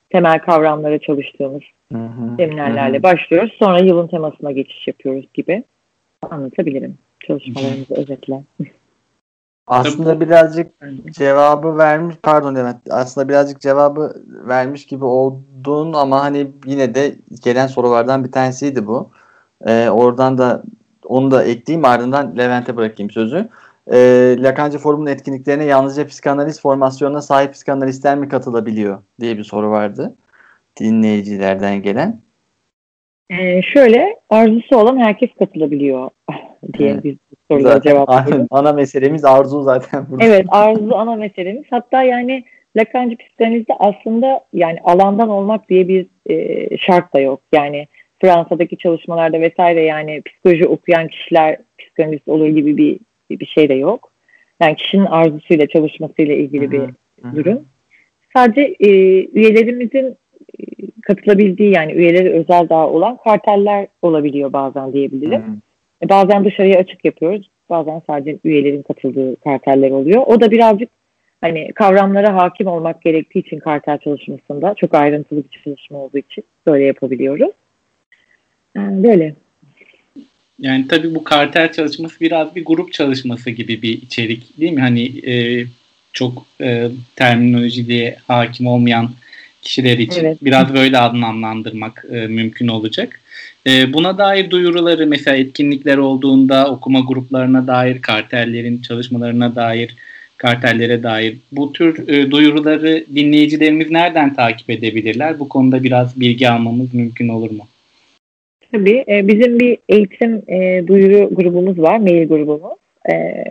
Temel 0.09 0.39
kavramlara 0.39 0.99
çalıştığımız 0.99 1.61
hı 1.91 1.97
hı, 1.97 2.35
seminerlerle 2.37 2.97
hı. 2.97 3.03
başlıyoruz. 3.03 3.53
Sonra 3.59 3.79
yılın 3.79 4.07
temasına 4.07 4.51
geçiş 4.51 4.87
yapıyoruz 4.87 5.25
gibi 5.33 5.63
anlatabilirim 6.31 6.97
çalışmalarımızı 7.19 7.95
özetle. 7.95 8.43
Aslında 9.67 10.19
birazcık 10.19 10.71
cevabı 11.11 11.77
vermiş 11.77 12.15
pardon 12.23 12.55
Demet 12.55 12.75
aslında 12.89 13.29
birazcık 13.29 13.61
cevabı 13.61 14.23
vermiş 14.27 14.85
gibi 14.85 15.05
oldun 15.05 15.93
ama 15.93 16.23
hani 16.23 16.51
yine 16.65 16.95
de 16.95 17.15
gelen 17.43 17.67
sorulardan 17.67 18.23
bir 18.23 18.31
tanesiydi 18.31 18.87
bu. 18.87 19.09
Ee, 19.67 19.89
oradan 19.89 20.37
da 20.37 20.63
onu 21.05 21.31
da 21.31 21.43
ekleyeyim 21.43 21.85
ardından 21.85 22.37
Levent'e 22.37 22.77
bırakayım 22.77 23.11
sözü. 23.11 23.49
Ee, 23.91 24.35
Lakancı 24.39 24.77
Forum'un 24.77 25.05
etkinliklerine 25.05 25.65
yalnızca 25.65 26.07
psikanaliz 26.07 26.61
formasyonuna 26.61 27.21
sahip 27.21 27.53
psikanalistler 27.53 28.17
mi 28.17 28.29
katılabiliyor 28.29 29.01
diye 29.19 29.37
bir 29.37 29.43
soru 29.43 29.69
vardı 29.69 30.15
dinleyicilerden 30.79 31.81
gelen. 31.81 32.21
Ee, 33.29 33.61
şöyle 33.61 34.19
arzusu 34.29 34.77
olan 34.77 34.97
herkes 34.97 35.29
katılabiliyor 35.39 36.09
diye 36.77 36.91
evet. 36.91 37.03
biz 37.03 37.15
sorulara 37.51 37.81
cevap 37.81 38.09
veriyoruz. 38.09 38.47
Ana 38.51 38.73
meselemiz 38.73 39.25
arzu 39.25 39.61
zaten. 39.61 40.05
Burada. 40.09 40.25
Evet 40.25 40.45
arzu 40.49 40.95
ana 40.95 41.15
meselemiz. 41.15 41.63
Hatta 41.69 42.03
yani 42.03 42.43
Lacancı 42.77 43.17
psikanalizde 43.17 43.73
aslında 43.79 44.41
yani 44.53 44.79
alandan 44.83 45.29
olmak 45.29 45.69
diye 45.69 45.87
bir 45.87 46.05
e, 46.29 46.77
şart 46.77 47.13
da 47.13 47.19
yok. 47.19 47.41
Yani 47.51 47.87
Fransa'daki 48.21 48.77
çalışmalarda 48.77 49.41
vesaire 49.41 49.81
yani 49.81 50.21
psikoloji 50.21 50.67
okuyan 50.67 51.07
kişiler 51.07 51.57
psikanalist 51.79 52.27
olur 52.27 52.47
gibi 52.47 52.77
bir 52.77 52.99
bir 53.29 53.45
şey 53.45 53.69
de 53.69 53.73
yok. 53.73 54.11
Yani 54.61 54.75
kişinin 54.75 55.05
arzusuyla 55.05 55.67
çalışmasıyla 55.67 56.35
ilgili 56.35 56.71
bir 56.71 56.79
Hı-hı. 56.79 57.35
durum. 57.35 57.65
Sadece 58.35 58.61
e, 58.79 58.89
üyelerimizin 59.25 60.05
e, 60.05 60.63
katılabildiği 61.01 61.71
yani 61.71 61.91
üyeleri 61.91 62.29
özel 62.29 62.69
daha 62.69 62.89
olan 62.89 63.17
karteller 63.23 63.87
olabiliyor 64.01 64.53
bazen 64.53 64.93
diyebilirim. 64.93 65.41
Hı-hı. 65.41 65.55
E, 66.03 66.09
bazen 66.09 66.45
dışarıya 66.45 66.79
açık 66.79 67.05
yapıyoruz. 67.05 67.49
Bazen 67.69 68.01
sadece 68.07 68.37
üyelerin 68.43 68.81
katıldığı 68.81 69.35
karteller 69.35 69.91
oluyor. 69.91 70.23
O 70.25 70.41
da 70.41 70.51
birazcık 70.51 70.89
hani 71.41 71.71
kavramlara 71.75 72.35
hakim 72.35 72.67
olmak 72.67 73.01
gerektiği 73.01 73.39
için 73.39 73.59
kartel 73.59 73.97
çalışmasında 73.97 74.73
çok 74.77 74.93
ayrıntılı 74.95 75.43
bir 75.43 75.59
çalışma 75.63 75.97
olduğu 75.97 76.17
için 76.17 76.43
böyle 76.67 76.83
yapabiliyoruz. 76.85 77.51
Yani 78.75 79.03
böyle. 79.03 79.35
Yani 80.59 80.87
tabii 80.87 81.15
bu 81.15 81.23
kartel 81.23 81.71
çalışması 81.71 82.19
biraz 82.19 82.55
bir 82.55 82.65
grup 82.65 82.93
çalışması 82.93 83.49
gibi 83.49 83.81
bir 83.81 84.01
içerik 84.01 84.59
değil 84.59 84.71
mi? 84.71 84.81
Hani 84.81 85.29
e, 85.29 85.65
çok 86.13 86.45
e, 86.61 86.87
terminolojiye 87.15 88.15
hakim 88.27 88.67
olmayan 88.67 89.09
kişiler 89.63 89.97
için 89.97 90.25
evet. 90.25 90.37
biraz 90.41 90.73
böyle 90.73 90.97
anlamlandırmak 90.97 92.05
e, 92.11 92.27
mümkün 92.27 92.67
olacak. 92.67 93.19
E, 93.67 93.93
buna 93.93 94.17
dair 94.17 94.49
duyuruları 94.49 95.07
mesela 95.07 95.37
etkinlikler 95.37 95.97
olduğunda 95.97 96.71
okuma 96.71 96.99
gruplarına 96.99 97.67
dair, 97.67 98.01
kartellerin 98.01 98.81
çalışmalarına 98.81 99.55
dair, 99.55 99.95
kartellere 100.37 101.03
dair 101.03 101.37
bu 101.51 101.73
tür 101.73 102.07
e, 102.07 102.31
duyuruları 102.31 103.05
dinleyicilerimiz 103.15 103.91
nereden 103.91 104.33
takip 104.33 104.69
edebilirler? 104.69 105.39
Bu 105.39 105.49
konuda 105.49 105.83
biraz 105.83 106.19
bilgi 106.19 106.49
almamız 106.49 106.93
mümkün 106.93 107.29
olur 107.29 107.51
mu? 107.51 107.67
Tabii. 108.71 109.03
E, 109.07 109.27
bizim 109.27 109.59
bir 109.59 109.77
eğitim 109.89 110.41
e, 110.47 110.87
duyuru 110.87 111.35
grubumuz 111.35 111.79
var, 111.79 111.97
mail 111.97 112.27
grubumuz. 112.27 112.73
E, 113.11 113.43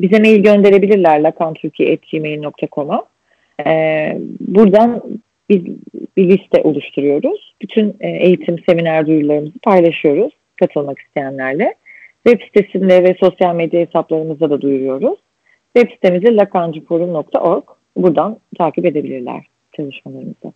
bize 0.00 0.18
mail 0.18 0.42
gönderebilirler 0.42 1.20
lakantürkiye.gmail.com'a. 1.20 3.02
E, 3.66 3.72
buradan 4.40 5.02
biz 5.50 5.62
bir 6.16 6.28
liste 6.28 6.62
oluşturuyoruz. 6.62 7.54
Bütün 7.62 7.96
e, 8.00 8.08
eğitim, 8.08 8.56
seminer 8.68 9.06
duyurularımızı 9.06 9.58
paylaşıyoruz 9.62 10.32
katılmak 10.56 10.98
isteyenlerle. 10.98 11.74
Web 12.26 12.40
sitesinde 12.46 13.04
ve 13.04 13.16
sosyal 13.20 13.54
medya 13.54 13.80
hesaplarımızda 13.80 14.50
da 14.50 14.60
duyuruyoruz. 14.60 15.18
Web 15.76 15.92
sitemizi 15.92 16.36
lakancıforum.org. 16.36 17.64
Buradan 17.96 18.38
takip 18.58 18.84
edebilirler 18.84 19.44
çalışmalarımızı. 19.76 20.52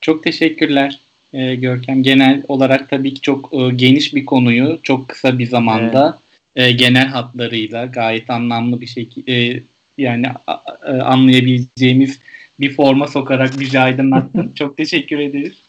Çok 0.00 0.22
teşekkürler 0.22 1.00
e, 1.32 1.54
Görkem. 1.54 2.02
Genel 2.02 2.42
olarak 2.48 2.90
tabii 2.90 3.14
ki 3.14 3.20
çok 3.20 3.50
e, 3.52 3.74
geniş 3.76 4.14
bir 4.14 4.26
konuyu 4.26 4.78
çok 4.82 5.08
kısa 5.08 5.38
bir 5.38 5.46
zamanda 5.46 6.18
evet. 6.56 6.68
e, 6.68 6.72
genel 6.72 7.06
hatlarıyla 7.06 7.86
gayet 7.86 8.30
anlamlı 8.30 8.80
bir 8.80 8.86
şekilde 8.86 9.32
e, 9.32 9.62
yani 9.98 10.26
a, 10.46 10.52
a, 10.52 11.02
anlayabileceğimiz 11.04 12.20
bir 12.60 12.74
forma 12.76 13.06
sokarak 13.06 13.50
bizi 13.60 13.78
aydınlattın. 13.78 14.52
çok 14.58 14.76
teşekkür 14.76 15.18
ederiz. 15.18 15.62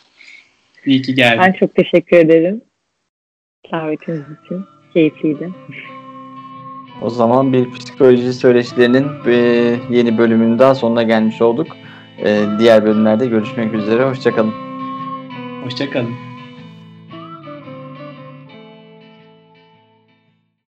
İyi 0.86 1.02
ki 1.02 1.16
geldin. 1.16 1.40
Ben 1.40 1.52
çok 1.54 1.76
teşekkür 1.76 2.18
ederim. 2.18 2.62
Davetiniz 3.72 4.22
için 4.46 4.66
keyifliydi. 4.94 5.50
O 7.02 7.10
zaman 7.10 7.54
bir 7.54 7.72
psikoloji 7.72 8.34
söyleşilerinin 8.34 9.08
e, 9.26 9.34
yeni 9.90 10.18
bölümünün 10.18 10.60
daha 10.60 10.76
sonuna 10.76 11.04
gelmiş 11.04 11.42
olduk. 11.42 11.68
E, 12.26 12.44
diğer 12.60 12.86
bölümlerde 12.86 13.26
görüşmek 13.26 13.74
üzere. 13.74 14.10
Hoşçakalın. 14.10 14.54
Hoşçakalın. 15.64 16.27